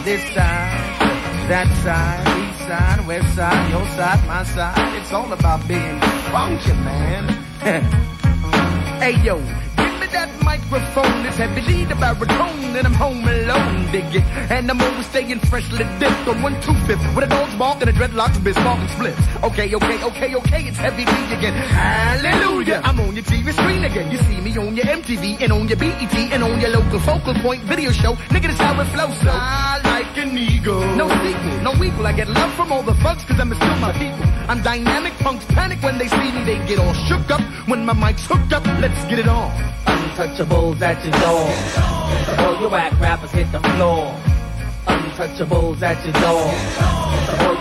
this 0.07 0.23
side, 0.33 1.49
that 1.51 1.67
side, 1.83 2.23
east 2.39 2.65
side, 2.65 3.05
west 3.05 3.35
side, 3.35 3.69
your 3.69 3.85
side, 3.99 4.25
my 4.25 4.41
side. 4.55 4.95
It's 4.95 5.11
all 5.11 5.33
about 5.33 5.67
being 5.67 5.99
funky, 6.31 6.71
man. 6.87 7.27
hey 9.03 9.21
yo, 9.21 9.35
give 9.75 9.99
me 9.99 10.07
that 10.15 10.31
microphone. 10.45 11.25
It's 11.25 11.35
heavy 11.35 11.59
lead 11.59 11.91
a 11.91 11.95
baritone, 11.95 12.77
and 12.77 12.87
I'm 12.87 12.93
home 12.93 13.27
alone, 13.27 13.91
dig 13.91 14.15
it. 14.15 14.23
And 14.49 14.71
I'm 14.71 14.79
always 14.79 15.07
staying 15.07 15.39
freshly 15.51 15.83
dipped 15.99 16.25
on 16.31 16.41
one 16.41 16.55
two 16.61 16.73
fifth 16.87 17.03
with 17.13 17.25
a 17.25 17.27
dog's 17.27 17.55
bark 17.55 17.81
and 17.81 17.89
a 17.89 17.93
dreadlock 17.93 18.41
biz 18.45 18.55
sparking 18.55 18.87
splits. 18.87 19.19
Okay, 19.43 19.75
okay, 19.75 20.03
okay, 20.05 20.35
okay, 20.35 20.61
it's 20.69 20.77
heavy 20.77 21.03
D 21.03 21.11
again. 21.35 21.51
Hallelujah, 21.51 22.79
I'm 22.81 22.97
on 23.01 23.13
your 23.13 23.25
TV 23.25 23.51
screen 23.51 23.83
again. 23.83 24.09
You 24.09 24.19
see 24.19 24.39
me 24.39 24.57
on 24.57 24.73
your 24.73 24.85
MTV 24.85 25.41
and 25.41 25.51
on 25.51 25.67
your 25.67 25.75
BET 25.75 26.15
and 26.15 26.43
on 26.43 26.61
your 26.61 26.69
local 26.69 26.99
focal 27.01 27.33
point 27.43 27.63
video 27.63 27.91
show. 27.91 28.13
Nigga, 28.31 28.47
this 28.47 28.57
how 28.57 28.79
it 28.79 28.85
flows, 28.95 29.19
so 29.19 29.96
like 30.17 30.27
an 30.27 30.37
eagle. 30.37 30.79
No 30.95 31.07
sequel, 31.07 31.61
no 31.61 31.83
equal. 31.83 32.07
I 32.07 32.13
get 32.13 32.27
love 32.27 32.53
from 32.53 32.71
all 32.71 32.83
the 32.83 32.93
thugs 32.95 33.23
cause 33.23 33.39
I'm 33.39 33.53
still 33.53 33.75
my 33.77 33.91
people. 33.93 34.25
I'm 34.49 34.61
dynamic, 34.61 35.13
punks 35.19 35.45
panic 35.45 35.81
when 35.81 35.97
they 35.97 36.07
see 36.07 36.31
me. 36.31 36.43
They 36.43 36.57
get 36.67 36.79
all 36.79 36.93
shook 36.93 37.29
up 37.29 37.41
when 37.67 37.85
my 37.85 37.93
mic's 37.93 38.25
hooked 38.25 38.53
up. 38.53 38.65
Let's 38.79 39.03
get 39.05 39.19
it 39.19 39.27
on. 39.27 39.51
Untouchables 39.85 40.81
at 40.81 41.03
your 41.03 41.13
door. 41.21 42.45
All 42.45 42.61
your 42.61 42.69
whack 42.69 42.99
rappers 42.99 43.31
hit 43.31 43.51
the 43.51 43.59
floor. 43.59 44.15
Untouchables 44.87 45.81
at 45.81 46.03
your 46.03 46.13
door. 46.13 47.06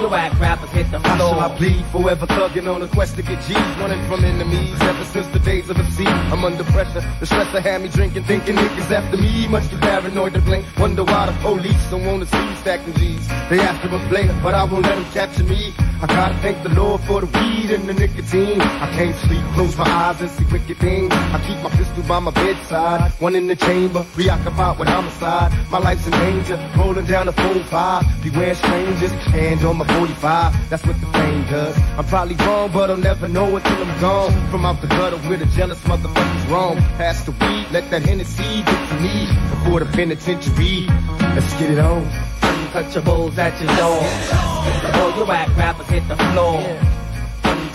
Whack 0.06 0.38
rappers 0.38 0.70
hit 0.70 0.90
the 0.92 1.00
How 1.00 1.16
shall 1.16 1.34
floor. 1.34 1.42
I 1.42 1.58
bleed? 1.58 1.84
Forever 1.86 2.26
thugging 2.26 2.72
on 2.72 2.80
a 2.80 2.88
quest 2.88 3.16
to 3.16 3.22
get 3.22 3.42
G's, 3.42 3.56
running 3.80 4.00
from 4.06 4.24
enemies 4.24 4.80
ever 4.80 5.04
since 5.04 5.26
the 5.28 5.40
days 5.40 5.68
of 5.68 5.76
MC. 5.78 6.06
I'm 6.06 6.44
under 6.44 6.62
pressure. 6.64 7.02
The 7.18 7.26
stress 7.26 7.52
I 7.54 7.60
had 7.60 7.82
me 7.82 7.88
drinking, 7.88 8.24
thinking 8.24 8.54
niggas 8.54 8.90
after 8.92 9.16
me. 9.16 9.48
Much 9.48 9.68
too 9.68 9.78
paranoid 9.78 10.34
to 10.34 10.40
blink. 10.40 10.64
Wonder 10.78 11.02
why 11.02 11.26
the 11.26 11.32
police 11.40 11.90
don't 11.90 12.04
wanna 12.06 12.26
see 12.26 12.46
me 12.46 12.54
stacking 12.56 12.94
G's. 12.94 13.26
They 13.50 13.58
after 13.58 13.88
a 13.88 13.98
player, 14.08 14.32
but 14.42 14.54
I 14.54 14.64
won't 14.64 14.84
let 14.86 14.94
them 14.94 15.04
capture 15.12 15.44
me. 15.44 15.74
I 16.00 16.06
gotta 16.06 16.34
thank 16.36 16.62
the 16.62 16.68
Lord 16.68 17.00
for 17.02 17.20
the 17.22 17.26
weed 17.26 17.70
and 17.70 17.88
the 17.88 17.94
nicotine. 17.94 18.60
I 18.60 18.86
can't 18.94 19.16
sleep, 19.16 19.42
close 19.54 19.76
my 19.76 19.88
eyes 19.88 20.20
and 20.20 20.30
see 20.30 20.44
wicked 20.52 20.76
things. 20.78 21.12
I 21.12 21.42
keep 21.46 21.58
my 21.62 21.70
pistol 21.70 22.02
by 22.04 22.20
my 22.20 22.30
bedside, 22.30 23.10
one 23.18 23.34
in 23.34 23.46
the 23.46 23.56
chamber, 23.56 24.04
preoccupied 24.12 24.78
with 24.78 24.88
homicide. 24.88 25.52
My 25.70 25.78
life's 25.78 26.06
in 26.06 26.12
danger, 26.12 26.56
rolling 26.76 27.06
down 27.06 27.26
the 27.26 27.32
4-5. 27.32 28.22
Beware 28.22 28.54
strangers, 28.54 29.10
hand 29.32 29.64
on 29.66 29.78
my 29.78 29.86
45. 29.98 30.70
That's 30.70 30.84
what 30.86 31.00
the 31.00 31.06
fame 31.06 31.44
does. 31.46 31.76
I'm 31.98 32.04
probably 32.04 32.36
wrong, 32.36 32.70
but 32.72 32.90
I'll 32.90 32.96
never 32.96 33.28
know 33.28 33.56
until 33.56 33.84
I'm 33.84 34.00
gone. 34.00 34.50
From 34.50 34.64
out 34.64 34.80
the 34.80 34.86
gutter 34.86 35.18
where 35.28 35.38
the 35.38 35.46
jealous 35.46 35.80
motherfuckers 35.80 36.50
roam. 36.50 36.78
Pass 36.96 37.24
the 37.24 37.32
weed, 37.32 37.66
let 37.72 37.90
that 37.90 38.02
Hennessy 38.02 38.62
get 38.62 38.88
to 38.88 39.00
me 39.00 39.26
before 39.50 39.80
the 39.80 39.86
penitentiary. 39.86 40.86
Let's 41.34 41.52
get 41.54 41.70
it 41.70 41.78
on. 41.78 42.04
Untouchables 42.40 43.36
at 43.38 43.60
your 43.60 43.74
door. 43.76 45.02
All 45.02 45.16
your 45.16 45.26
whack 45.26 45.56
rappers 45.56 45.86
hit 45.88 46.06
the 46.08 46.16
floor. 46.16 46.95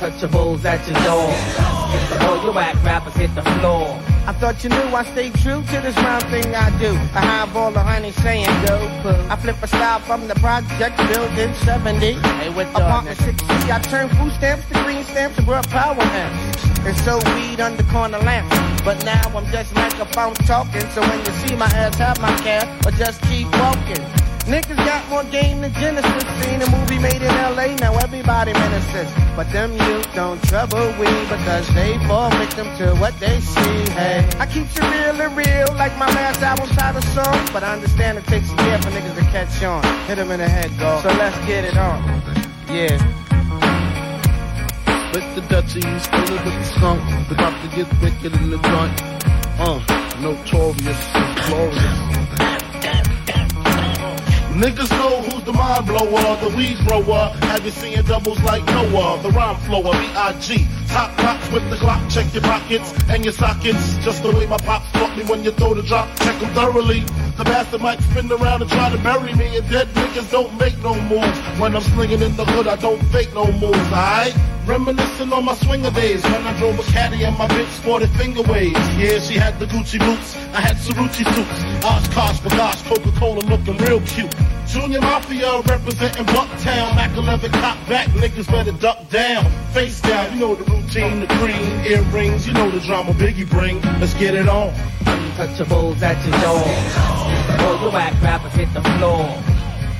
Untouchables 0.02 0.66
at 0.66 0.82
your 0.88 0.98
door. 1.06 2.28
All 2.28 2.44
your 2.44 2.54
whack 2.54 2.76
rappers 2.84 3.14
hit 3.14 3.36
the 3.36 3.44
floor. 3.44 3.86
I 4.26 4.34
thought 4.34 4.64
you 4.64 4.72
knew 4.72 4.96
I 4.96 5.04
stay 5.04 5.30
true 5.30 5.62
to 5.62 5.82
this 5.82 5.96
round 5.98 6.24
thing 6.24 6.56
I 6.56 6.76
do. 6.80 6.90
I 7.14 7.22
have 7.22 7.56
all 7.56 7.72
the 7.72 7.84
honey 7.84 8.10
saying 8.10 8.50
dope. 8.66 9.06
I 9.30 9.36
flip 9.36 9.62
a 9.62 9.68
style 9.68 10.00
from 10.00 10.28
the 10.28 10.34
project 10.36 10.98
building 11.14 11.54
70. 11.54 12.14
Hey, 12.14 12.50
with 12.50 12.70
Apartment 12.70 13.18
60, 13.20 13.46
I 13.46 13.80
turn 13.80 14.10
food 14.10 14.32
stamps 14.32 14.68
to 14.70 14.84
green 14.84 15.04
stamps 15.04 15.38
and 15.38 15.46
brought 15.46 15.70
power 15.70 16.02
amps. 16.02 16.66
And 16.80 16.98
so 16.98 17.18
weed 17.36 17.62
under 17.62 17.84
corner 17.84 18.18
lamps. 18.18 18.58
But 18.84 19.06
now 19.06 19.22
I'm 19.38 19.46
just 19.52 19.72
a 19.72 20.36
talking. 20.48 20.90
So 20.90 21.02
when 21.02 21.20
you 21.20 21.32
see 21.46 21.56
my 21.56 21.68
ass, 21.68 21.96
have 21.98 22.20
my 22.20 22.36
cash 22.38 22.88
or 22.88 22.92
just 22.98 23.22
keep 23.30 23.46
walking. 23.60 24.31
Niggas 24.52 24.76
got 24.76 25.08
more 25.08 25.24
game 25.32 25.62
than 25.62 25.72
Genesis. 25.76 26.24
Seen 26.44 26.62
a 26.62 26.70
movie 26.76 27.00
made 27.00 27.22
in 27.22 27.34
LA, 27.56 27.68
now 27.80 27.96
everybody 27.96 28.52
menaces. 28.52 29.08
But 29.34 29.50
them 29.54 29.72
youth 29.72 30.14
don't 30.14 30.44
trouble 30.44 30.92
we 31.00 31.08
because 31.32 31.74
they 31.74 31.98
fall 32.06 32.30
victim 32.32 32.68
to 32.76 32.94
what 32.96 33.18
they 33.22 33.40
see. 33.40 33.92
Hey, 33.96 34.28
I 34.40 34.46
keep 34.46 34.68
it 34.68 34.82
real 34.82 35.22
and 35.22 35.38
real 35.38 35.68
like 35.78 35.98
my 35.98 36.08
last 36.08 36.42
album 36.42 36.68
title 36.76 37.02
song. 37.16 37.48
But 37.54 37.64
I 37.64 37.76
understand 37.76 38.18
it 38.18 38.26
takes 38.26 38.52
a 38.52 38.56
year 38.66 38.78
for 38.82 38.90
niggas 38.90 39.16
to 39.16 39.24
catch 39.32 39.64
on. 39.64 39.84
Hit 40.08 40.16
them 40.16 40.30
in 40.32 40.42
the 40.42 40.50
head, 40.50 40.78
dog. 40.78 41.02
So 41.02 41.10
let's 41.16 41.38
get 41.48 41.64
it 41.64 41.78
on. 41.78 42.04
Yeah. 42.68 43.00
With 45.14 45.36
the 45.36 45.42
Dutchie, 45.48 46.02
still 46.02 46.36
with 46.36 46.44
the 46.44 46.64
skunk. 46.76 47.32
About 47.32 47.56
to 47.62 47.68
get 47.74 47.88
wicked 48.02 48.34
in 48.36 48.50
the 48.50 48.58
joint. 48.58 49.02
Uh, 49.64 49.80
notorious, 50.20 51.48
glorious. 51.48 52.21
Niggas 54.52 54.92
know 54.92 55.22
who's 55.22 55.44
the 55.46 55.54
mind 55.54 55.88
blower, 55.88 56.36
the 56.42 56.54
weed 56.56 56.78
grower. 56.86 57.32
Have 57.48 57.64
you 57.64 57.72
seen 57.72 58.04
doubles 58.04 58.40
like 58.44 58.66
Noah? 58.66 59.22
The 59.24 59.30
rhyme 59.30 59.56
flower, 59.62 59.94
B.I.G. 59.94 60.68
Top 60.90 61.16
pops 61.18 61.50
with 61.52 61.70
the 61.70 61.78
clock, 61.78 62.02
check 62.10 62.34
your 62.34 62.44
pockets 62.44 62.94
and 63.10 63.24
your 63.24 63.34
sockets. 63.34 63.98
Just 64.04 64.24
the 64.24 64.32
way 64.32 64.46
my 64.48 64.58
pops 64.58 64.92
taught 64.92 65.18
me 65.18 65.24
when 65.24 65.46
you 65.46 65.52
throw 65.52 65.74
the 65.74 65.84
drop, 65.84 66.08
check 66.20 66.38
them 66.42 66.54
thoroughly. 66.54 67.06
The 67.38 67.44
bastard 67.46 67.82
might 67.82 68.00
spin 68.02 68.32
around 68.32 68.62
and 68.62 68.70
try 68.70 68.90
to 68.90 68.98
bury 68.98 69.34
me, 69.34 69.58
and 69.58 69.70
dead 69.70 69.88
niggas 69.90 70.32
don't 70.32 70.58
make 70.60 70.78
no 70.84 70.94
moves. 71.02 71.38
When 71.60 71.76
I'm 71.76 71.82
slinging 71.82 72.22
in 72.22 72.36
the 72.36 72.46
hood, 72.46 72.68
I 72.68 72.76
don't 72.76 73.02
fake 73.08 73.34
no 73.34 73.46
moves, 73.52 73.78
alright? 73.78 74.36
Reminiscing 74.66 75.34
on 75.34 75.46
my 75.46 75.56
swinger 75.56 75.92
days 75.92 76.24
when 76.24 76.46
I 76.46 76.58
drove 76.60 76.78
a 76.80 76.84
caddy 76.92 77.24
and 77.24 77.38
my 77.38 77.48
bitch 77.48 77.72
sported 77.80 78.10
finger 78.12 78.44
waves. 78.44 78.78
Yeah, 78.98 79.20
she 79.20 79.36
had 79.36 79.60
the 79.60 79.66
Gucci 79.66 80.00
boots, 80.00 80.36
I 80.54 80.62
had 80.62 80.78
Cerruti 80.78 81.24
suits. 81.34 81.86
Oshkosh, 81.86 82.40
B'gosh, 82.42 82.84
Coca-Cola 82.88 83.42
looking 83.42 83.78
real 83.78 84.02
cute. 84.02 84.34
Junior 84.72 85.02
Mafia 85.02 85.60
representing 85.68 86.26
Bucktown. 86.28 86.96
Mac 86.96 87.14
11 87.18 87.52
cop 87.52 87.78
back, 87.90 88.08
niggas 88.12 88.50
better 88.50 88.72
duck 88.72 89.10
down. 89.10 89.44
Face 89.74 90.00
down, 90.00 90.34
you 90.34 90.40
know 90.40 90.56
the 90.56 90.64
routine, 90.64 91.20
the 91.20 91.28
cream, 91.28 91.84
earrings, 91.84 92.48
you 92.48 92.54
know 92.54 92.72
the 92.72 92.80
drama 92.80 93.12
Biggie 93.12 93.50
bring. 93.50 93.82
Let's 94.00 94.14
get 94.14 94.34
it 94.34 94.48
on. 94.48 94.74
Untouchables 95.04 96.02
at 96.02 96.26
your 96.26 96.40
door. 96.40 97.68
All 97.68 97.82
your 97.82 97.92
whack 97.92 98.14
rappers 98.22 98.54
hit 98.54 98.74
the 98.74 98.82
floor. 98.82 99.26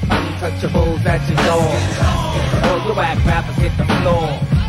Untouchables 0.08 1.06
at 1.06 1.28
your 1.28 1.38
door. 1.44 2.72
All 2.72 2.86
your 2.88 2.96
whack 2.96 3.26
rappers 3.26 3.56
hit 3.58 3.76
the 3.76 3.86
floor. 3.86 4.61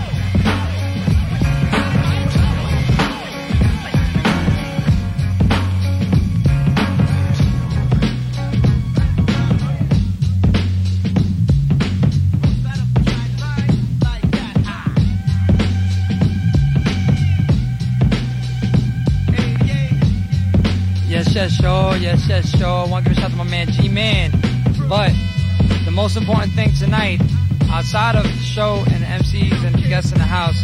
Yes, 21.43 21.57
sure. 21.57 21.97
Yes, 21.97 22.29
yes, 22.29 22.57
sure. 22.57 22.69
I 22.69 22.87
want 22.87 23.05
to 23.05 23.11
give 23.11 23.19
a 23.19 23.21
shout 23.21 23.33
out 23.33 23.37
to 23.37 23.39
my 23.39 23.51
man 23.51 23.67
G-Man. 23.73 24.31
But 24.89 25.11
the 25.85 25.91
most 25.91 26.17
important 26.17 26.53
thing 26.53 26.71
tonight, 26.79 27.21
outside 27.69 28.15
of 28.15 28.23
the 28.23 28.43
show 28.45 28.85
and 28.93 29.03
the 29.03 29.07
MCs 29.07 29.65
and 29.67 29.75
the 29.75 29.89
guests 29.89 30.13
in 30.13 30.19
the 30.19 30.25
house, 30.25 30.55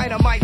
Dynamite 0.00 0.39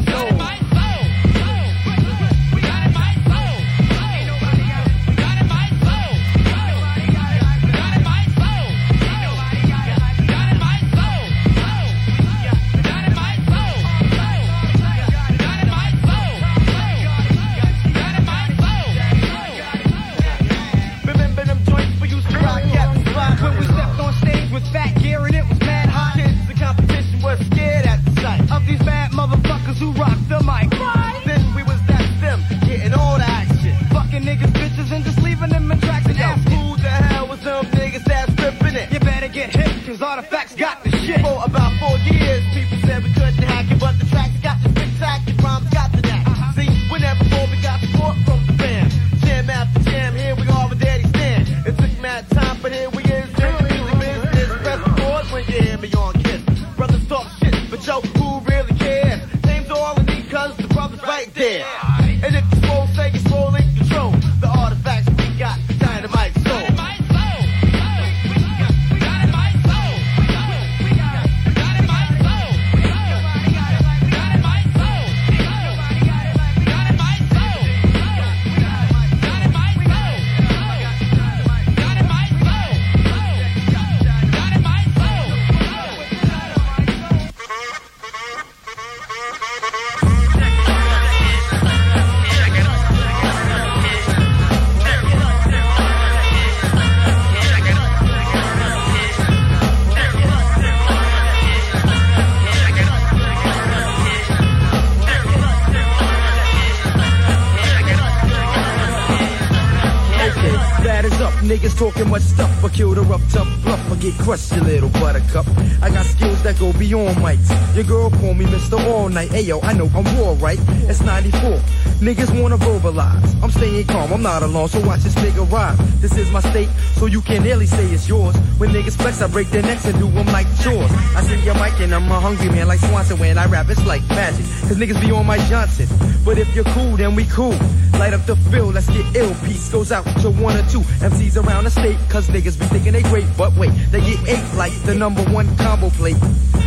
stuff. 112.37 112.65
I 112.65 112.69
kill 112.69 112.95
the 112.95 113.03
rough, 113.03 113.25
tough 113.33 113.49
bluff. 113.65 113.81
I 113.91 113.97
get 113.97 114.15
crushed, 114.19 114.53
you 114.53 114.61
little 114.63 114.91
buttercup. 114.91 115.47
I 115.83 115.89
got 115.91 116.05
skills 116.05 116.43
that 116.43 116.59
go 116.59 116.73
beyond 116.75 117.17
mics. 117.17 117.49
Your 117.75 117.85
girl 117.85 118.11
call 118.11 118.35
me 118.35 118.45
Mr. 118.45 118.79
All 118.87 119.09
Night. 119.09 119.31
Ayo, 119.31 119.63
I 119.65 119.73
know 119.73 119.89
I'm 119.95 120.05
raw, 120.17 120.37
right? 120.39 120.59
It's 120.91 121.01
94. 121.01 121.59
Niggas 122.05 122.31
wanna 122.41 122.59
verbalize. 122.59 123.43
I'm 123.43 123.51
staying 123.51 123.87
calm, 123.87 124.13
I'm 124.13 124.23
not 124.23 124.43
alone, 124.43 124.69
so 124.69 124.81
watch 124.87 125.01
this 125.01 125.15
nigga 125.17 125.51
ride. 125.51 125.79
This 126.03 126.17
is 126.17 126.31
my 126.31 126.41
state, 126.41 126.69
so 126.99 127.07
you 127.07 127.23
can 127.23 127.43
nearly 127.43 127.67
say 127.67 127.85
it's 127.87 128.09
yours. 128.09 128.37
When 128.59 128.71
niggas 128.71 128.97
flex, 129.01 129.23
I 129.23 129.29
break 129.29 129.49
their 129.51 129.63
necks 129.63 129.87
and 129.87 129.99
do 129.99 130.11
them 130.11 130.27
like 130.27 130.47
chores. 130.61 130.93
I 131.17 131.23
see 131.23 131.41
your 131.41 131.55
mic 131.55 131.81
and 131.81 131.95
I'm 131.95 132.11
a 132.11 132.21
hungry 132.21 132.51
man 132.51 132.69
like 132.69 132.81
Swanson. 132.81 133.19
When 133.19 133.39
I 133.39 133.47
rap, 133.47 133.69
it's 133.71 133.85
like 133.87 134.07
magic. 134.09 134.45
Cause 134.69 134.77
niggas 134.77 135.01
be 135.01 135.11
on 135.11 135.27
my 135.27 135.39
Johnson. 135.49 135.89
But 136.27 136.39
if 136.39 136.53
you're 136.57 136.65
cool, 136.75 136.97
then 136.97 137.15
we 137.15 137.25
cool. 137.27 137.57
Light 137.93 138.13
up 138.13 138.27
the 138.27 138.35
field, 138.51 138.75
let's 138.75 138.89
get 138.89 139.15
ill. 139.15 139.33
Peace 139.47 139.69
goes 139.71 139.93
out 139.93 140.05
to 140.23 140.31
one 140.33 140.57
or 140.57 140.67
two 140.69 140.81
MCs 140.99 141.37
around 141.41 141.65
the 141.65 141.71
state. 141.71 141.97
Cause 142.11 142.27
niggas 142.27 142.59
be 142.59 142.67
thinking 142.67 142.95
they 142.95 143.03
great, 143.03 143.27
but 143.39 143.57
wait, 143.57 143.71
they 143.93 144.01
get 144.01 144.19
eight 144.29 144.55
like 144.55 144.73
the 144.83 144.93
number 144.93 145.23
one 145.31 145.47
combo 145.57 145.89
plate. 145.91 146.17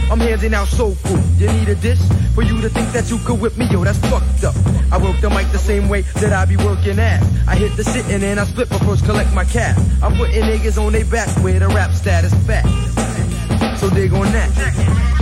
I'm 0.09 0.21
handing 0.21 0.53
out 0.53 0.69
soul 0.69 0.95
food. 0.95 1.21
You 1.37 1.51
need 1.51 1.67
a 1.67 1.75
dish 1.75 1.99
for 2.33 2.41
you 2.41 2.61
to 2.61 2.69
think 2.69 2.93
that 2.93 3.11
you 3.11 3.17
could 3.25 3.41
whip 3.41 3.57
me, 3.57 3.65
yo, 3.65 3.83
that's 3.83 3.99
fucked 3.99 4.45
up. 4.45 4.55
I 4.93 4.97
work 4.97 5.19
the 5.19 5.29
mic 5.29 5.51
the 5.51 5.59
same 5.59 5.89
way 5.89 6.01
that 6.21 6.31
I 6.31 6.45
be 6.45 6.55
working 6.55 6.97
ass. 6.97 7.21
I 7.45 7.57
hit 7.57 7.75
the 7.75 7.83
sit 7.83 8.05
and 8.05 8.39
I 8.39 8.45
split 8.45 8.71
my 8.71 8.79
first 8.79 9.03
collect 9.03 9.33
my 9.33 9.43
cash. 9.43 9.77
I'm 10.01 10.15
putting 10.15 10.41
niggas 10.41 10.81
on 10.81 10.93
their 10.93 11.03
back 11.03 11.27
where 11.43 11.59
the 11.59 11.67
rap 11.67 11.91
status 11.91 12.33
fat. 12.47 12.65
So 13.75 13.89
dig 13.89 14.13
on 14.13 14.31
that. 14.31 15.18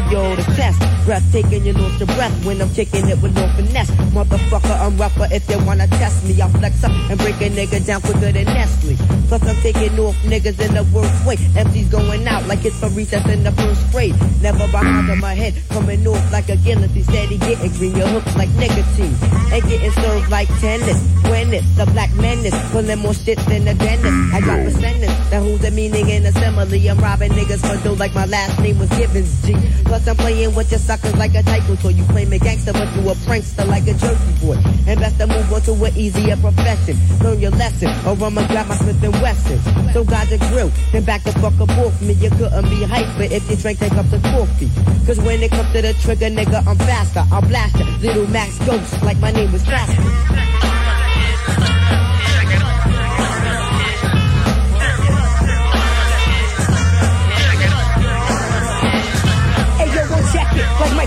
For 0.00 0.12
y'all 0.12 0.36
to 0.36 0.42
test. 0.54 0.78
Breathtaking, 1.04 1.64
you 1.64 1.72
lose 1.72 1.98
your 1.98 2.06
breath 2.06 2.44
when 2.44 2.60
I'm 2.60 2.70
kicking 2.74 3.08
it 3.08 3.20
with 3.22 3.34
no 3.34 3.48
finesse. 3.56 3.90
Motherfucker, 4.12 4.78
I'm 4.78 4.96
rougher 4.96 5.26
if 5.32 5.46
they 5.46 5.56
wanna 5.56 5.86
test 5.86 6.24
me. 6.24 6.40
I'll 6.40 6.50
flex 6.50 6.84
up 6.84 6.92
and 7.10 7.18
break 7.18 7.36
a 7.36 7.48
nigga 7.48 7.84
down 7.86 8.00
quicker 8.02 8.32
than 8.32 8.44
Nestle. 8.44 8.96
Plus 9.28 9.42
I'm 9.42 9.56
taking 9.62 9.98
off 9.98 10.14
niggas 10.24 10.60
in 10.60 10.74
the 10.74 10.84
worst 10.92 11.26
way. 11.26 11.36
MC's 11.56 11.88
going 11.88 12.26
out 12.26 12.46
like 12.46 12.64
it's 12.64 12.78
for 12.78 12.88
recess 12.90 13.26
in 13.28 13.42
the 13.42 13.52
first 13.52 13.90
grade. 13.90 14.14
Never 14.42 14.66
behind 14.68 15.10
on 15.10 15.20
my 15.20 15.34
head, 15.34 15.54
coming 15.70 16.06
off 16.06 16.32
like 16.32 16.48
a 16.48 16.56
guillotine. 16.56 17.04
Steady 17.04 17.38
getting 17.38 17.72
green, 17.72 17.96
your 17.96 18.08
hooks 18.08 18.36
like 18.36 18.50
nicotine. 18.50 19.14
And 19.52 19.62
getting 19.68 19.92
served 19.92 20.30
like 20.30 20.48
tennis. 20.60 21.00
When 21.24 21.52
it's 21.52 21.76
the 21.76 21.86
black 21.86 22.12
menace, 22.14 22.54
pulling 22.70 22.98
more 22.98 23.14
shit 23.14 23.38
than 23.46 23.66
a 23.68 23.74
dentist. 23.74 24.34
I 24.34 24.40
got 24.40 24.64
the 24.64 24.70
sentence, 24.70 25.30
that 25.30 25.42
who's 25.42 25.60
the 25.60 25.70
meaning 25.70 26.08
in 26.08 26.26
assembly. 26.26 26.86
I'm 26.88 26.98
robbing 26.98 27.32
niggas 27.32 27.60
for 27.60 27.82
dough 27.82 27.94
like 27.94 28.14
my 28.14 28.26
last 28.26 28.60
name 28.60 28.78
was 28.78 28.88
Gibbons 28.90 29.46
G. 29.46 29.54
Plus 29.88 30.06
I'm 30.06 30.16
playing 30.16 30.54
with 30.54 30.70
your 30.70 30.80
suckers 30.80 31.16
like 31.16 31.34
a 31.34 31.42
tycoon 31.42 31.78
toy. 31.78 31.88
You 31.88 32.04
claim 32.04 32.30
a 32.32 32.38
gangster, 32.38 32.74
but 32.74 32.94
you 32.94 33.08
a 33.08 33.14
prankster 33.24 33.66
like 33.66 33.88
a 33.88 33.94
jerky 33.94 34.32
boy. 34.44 34.60
And 34.86 35.00
best 35.00 35.18
to 35.18 35.26
move 35.26 35.50
on 35.50 35.62
to 35.62 35.72
an 35.82 35.96
easier 35.96 36.36
profession. 36.36 36.96
Learn 37.24 37.40
your 37.40 37.52
lesson, 37.52 37.88
or 38.04 38.12
I'ma 38.12 38.46
grab 38.48 38.68
my 38.68 38.76
Smith 38.76 39.02
and 39.02 39.14
Wesson. 39.22 39.58
So 39.94 40.04
God's 40.04 40.32
a 40.32 40.38
grill, 40.52 40.70
then 40.92 41.04
back 41.04 41.24
the 41.24 41.32
fuck 41.32 41.58
up 41.58 41.70
off 41.78 42.02
me. 42.02 42.12
You 42.12 42.28
couldn't 42.28 42.68
be 42.68 42.84
hyper 42.84 43.32
if 43.32 43.48
you 43.48 43.56
drink 43.56 43.78
take 43.78 43.92
up 43.92 44.08
the 44.10 44.18
coffee. 44.20 44.70
Cause 45.06 45.18
when 45.20 45.42
it 45.42 45.50
comes 45.50 45.72
to 45.72 45.80
the 45.80 45.94
trigger, 45.94 46.28
nigga, 46.28 46.66
I'm 46.66 46.76
faster. 46.76 47.24
I'll 47.32 47.40
blast 47.40 47.78
ya. 47.78 47.86
Little 48.00 48.26
Max 48.28 48.58
Ghost, 48.66 49.02
like 49.02 49.18
my 49.18 49.30
name 49.30 49.50
was 49.52 49.64
Faster. 49.64 50.47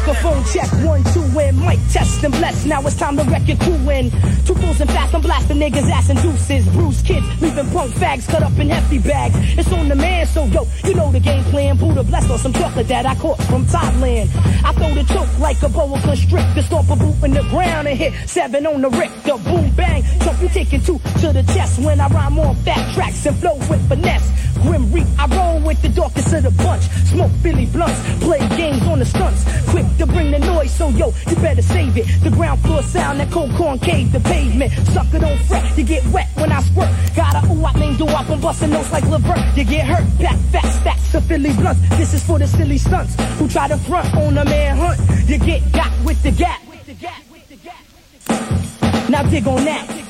Microphone 0.01 0.43
check, 0.45 0.67
one, 0.83 1.03
two, 1.13 1.39
and 1.39 1.59
mic 1.59 1.77
test 1.91 2.23
and 2.23 2.33
bless. 2.33 2.65
Now 2.65 2.81
it's 2.81 2.95
time 2.95 3.17
to 3.17 3.23
wreck 3.23 3.47
your 3.47 3.57
crew 3.57 3.87
in. 3.91 4.09
Two 4.45 4.55
and 4.55 4.89
fast, 4.89 5.13
I'm 5.13 5.21
blasting 5.21 5.57
niggas, 5.57 5.87
ass 5.91 6.09
and 6.09 6.19
deuces. 6.23 6.67
Bruise 6.69 7.03
kids, 7.03 7.25
leaving 7.39 7.69
punk 7.69 7.93
fags 7.93 8.27
cut 8.27 8.41
up 8.41 8.57
in 8.57 8.69
hefty 8.69 8.97
bags. 8.97 9.35
It's 9.59 9.71
on 9.71 9.89
the 9.89 9.95
man, 9.95 10.25
so 10.25 10.45
yo, 10.45 10.65
you 10.83 10.95
know 10.95 11.11
the 11.11 11.19
game 11.19 11.43
plan. 11.45 11.77
Buddha 11.77 12.03
blessed 12.03 12.31
on 12.31 12.39
some 12.39 12.53
chocolate 12.53 12.87
that 12.87 13.05
I 13.05 13.13
caught 13.13 13.37
from 13.43 13.63
Thailand. 13.65 14.29
I 14.65 14.73
throw 14.73 14.91
the 14.95 15.03
choke 15.03 15.37
like 15.37 15.61
a 15.61 15.69
boa 15.69 16.01
constrictor, 16.01 16.63
stomp 16.63 16.89
a 16.89 16.95
boot 16.95 17.23
in 17.23 17.33
the 17.33 17.43
ground 17.51 17.87
and 17.87 17.95
hit 17.95 18.13
seven 18.27 18.65
on 18.65 18.81
the 18.81 18.89
Richter. 18.89 19.37
Boom 19.37 19.69
bang, 19.75 20.03
jump 20.21 20.41
you 20.41 20.49
taking 20.49 20.81
two 20.81 20.97
to 21.21 21.31
the 21.31 21.43
chest 21.53 21.77
when 21.77 21.99
I 21.99 22.07
rhyme 22.07 22.39
on 22.39 22.55
fat 22.65 22.95
tracks 22.95 23.23
and 23.27 23.37
flow 23.37 23.53
with 23.69 23.87
finesse. 23.87 24.31
Grim 24.61 24.91
Reap, 24.91 25.07
I 25.17 25.25
roll 25.35 25.59
with 25.61 25.81
the 25.81 25.89
darkest 25.89 26.33
of 26.33 26.43
the 26.43 26.51
bunch. 26.51 26.83
Smoke 27.09 27.31
Philly 27.41 27.65
blunts, 27.67 27.99
play 28.23 28.39
games 28.57 28.81
on 28.83 28.99
the 28.99 29.05
stunts. 29.05 29.43
Quick 29.69 29.85
to 29.97 30.05
bring 30.05 30.31
the 30.31 30.39
noise, 30.39 30.71
so 30.71 30.89
yo, 30.89 31.13
you 31.29 31.35
better 31.37 31.61
save 31.61 31.97
it. 31.97 32.05
The 32.23 32.29
ground 32.29 32.61
floor 32.61 32.83
sound, 32.83 33.19
that 33.19 33.31
cold 33.31 33.51
concave, 33.55 34.11
the 34.11 34.19
pavement. 34.19 34.71
Sucker 34.93 35.19
don't 35.19 35.39
fret, 35.45 35.77
you 35.77 35.83
get 35.83 36.05
wet 36.07 36.27
when 36.35 36.51
I 36.51 36.61
squirt. 36.61 36.89
Got 37.15 37.43
a 37.43 37.47
ooh, 37.51 37.65
I 37.65 37.77
mean 37.79 37.97
do 37.97 38.05
up 38.07 38.29
and 38.29 38.41
busting 38.41 38.69
notes 38.69 38.91
like 38.91 39.05
Levert. 39.05 39.57
You 39.57 39.63
get 39.63 39.85
hurt, 39.85 40.05
back 40.19 40.37
fat 40.51 40.69
stacks 40.81 41.15
of 41.15 41.23
Philly 41.25 41.53
blunts. 41.53 41.81
This 41.97 42.13
is 42.13 42.23
for 42.23 42.39
the 42.39 42.47
silly 42.47 42.77
stunts 42.77 43.15
who 43.37 43.47
try 43.47 43.67
to 43.67 43.77
front 43.77 44.13
on 44.15 44.37
a 44.37 44.45
man 44.45 44.77
hunt. 44.77 45.29
You 45.29 45.37
get 45.37 45.71
got 45.71 45.91
with 46.05 46.21
the 46.23 46.31
gap. 46.31 46.61
Now 49.09 49.23
dig 49.23 49.45
on 49.45 49.65
that. 49.65 50.00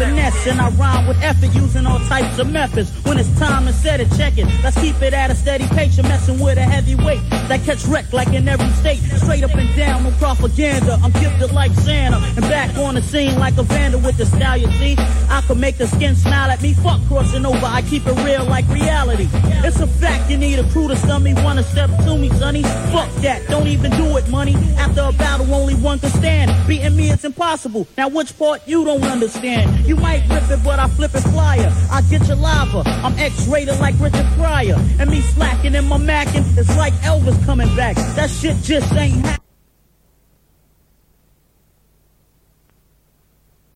Finesse, 0.00 0.46
and 0.46 0.60
I 0.60 0.70
rhyme 0.70 1.06
with 1.06 1.20
effort 1.22 1.54
using 1.54 1.86
all 1.86 1.98
types 2.00 2.38
of 2.38 2.50
methods. 2.50 2.90
When 3.04 3.18
it's 3.18 3.30
time 3.38 3.66
to 3.66 3.72
set 3.72 4.00
it, 4.00 4.08
check 4.16 4.38
it. 4.38 4.46
Let's 4.64 4.80
keep 4.80 5.00
it 5.02 5.12
at 5.12 5.30
a 5.30 5.34
steady 5.34 5.66
pace. 5.68 5.96
You're 5.96 6.08
messing 6.08 6.38
with 6.38 6.56
a 6.56 6.62
heavyweight 6.62 7.20
that 7.48 7.60
catch 7.64 7.84
wreck 7.84 8.10
like 8.12 8.28
in 8.28 8.48
every 8.48 8.70
state. 8.80 9.00
Straight 9.22 9.44
up 9.44 9.54
and 9.54 9.76
down, 9.76 10.04
no 10.04 10.10
propaganda. 10.12 10.98
I'm 11.02 11.12
gifted 11.12 11.52
like 11.52 11.72
Santa, 11.72 12.16
and 12.16 12.40
back 12.48 12.76
on 12.78 12.94
the 12.94 13.02
scene 13.02 13.38
like 13.38 13.58
a 13.58 13.62
vandal 13.62 14.00
with 14.00 14.16
the 14.16 14.24
style. 14.24 14.56
You 14.56 14.70
see, 14.78 14.96
I 15.28 15.42
can 15.46 15.60
make 15.60 15.76
the 15.76 15.86
skin 15.86 16.16
smile 16.16 16.50
at 16.50 16.62
me. 16.62 16.72
Fuck 16.72 17.00
crossing 17.06 17.44
over, 17.44 17.66
I 17.66 17.82
keep 17.82 18.06
it 18.06 18.16
real 18.24 18.46
like 18.46 18.66
reality. 18.68 19.28
It's 19.66 19.80
a 19.80 19.86
fact 19.86 20.30
you 20.30 20.38
need 20.38 20.58
a 20.58 20.64
crew 20.70 20.88
to 20.88 20.96
stun 20.96 21.22
me. 21.24 21.34
Wanna 21.34 21.62
step 21.62 21.90
to 22.04 22.16
me, 22.16 22.30
sonny? 22.30 22.62
Fuck 22.62 23.12
that, 23.16 23.46
don't 23.48 23.66
even 23.66 23.90
do 23.92 24.16
it, 24.16 24.28
money. 24.30 24.54
After 24.78 25.02
a 25.02 25.12
battle, 25.12 25.54
only 25.54 25.74
one 25.74 25.98
can 25.98 26.10
stand. 26.10 26.50
Beating 26.66 26.96
me, 26.96 27.10
it's 27.10 27.24
impossible. 27.24 27.86
Now 27.98 28.08
which 28.08 28.36
part 28.38 28.62
you 28.66 28.84
don't 28.84 29.04
understand? 29.04 29.89
You 29.90 29.96
might 29.96 30.22
rip 30.28 30.48
it, 30.48 30.62
but 30.62 30.78
I 30.78 30.86
flip 30.86 31.16
it 31.16 31.20
flyer. 31.32 31.68
I 31.90 32.00
get 32.02 32.24
your 32.28 32.36
lava. 32.36 32.88
I'm 32.88 33.18
X-rated 33.18 33.80
like 33.80 33.98
Richard 33.98 34.24
Pryor. 34.36 34.76
And 35.00 35.10
me 35.10 35.20
slacking 35.20 35.74
in 35.74 35.84
my 35.88 35.96
mackin' 35.96 36.44
it's 36.56 36.76
like 36.76 36.92
Elvis 37.02 37.44
coming 37.44 37.74
back. 37.74 37.96
That 38.14 38.30
shit 38.30 38.56
just 38.62 38.92
ain't 38.92 39.14
happening. 39.14 39.49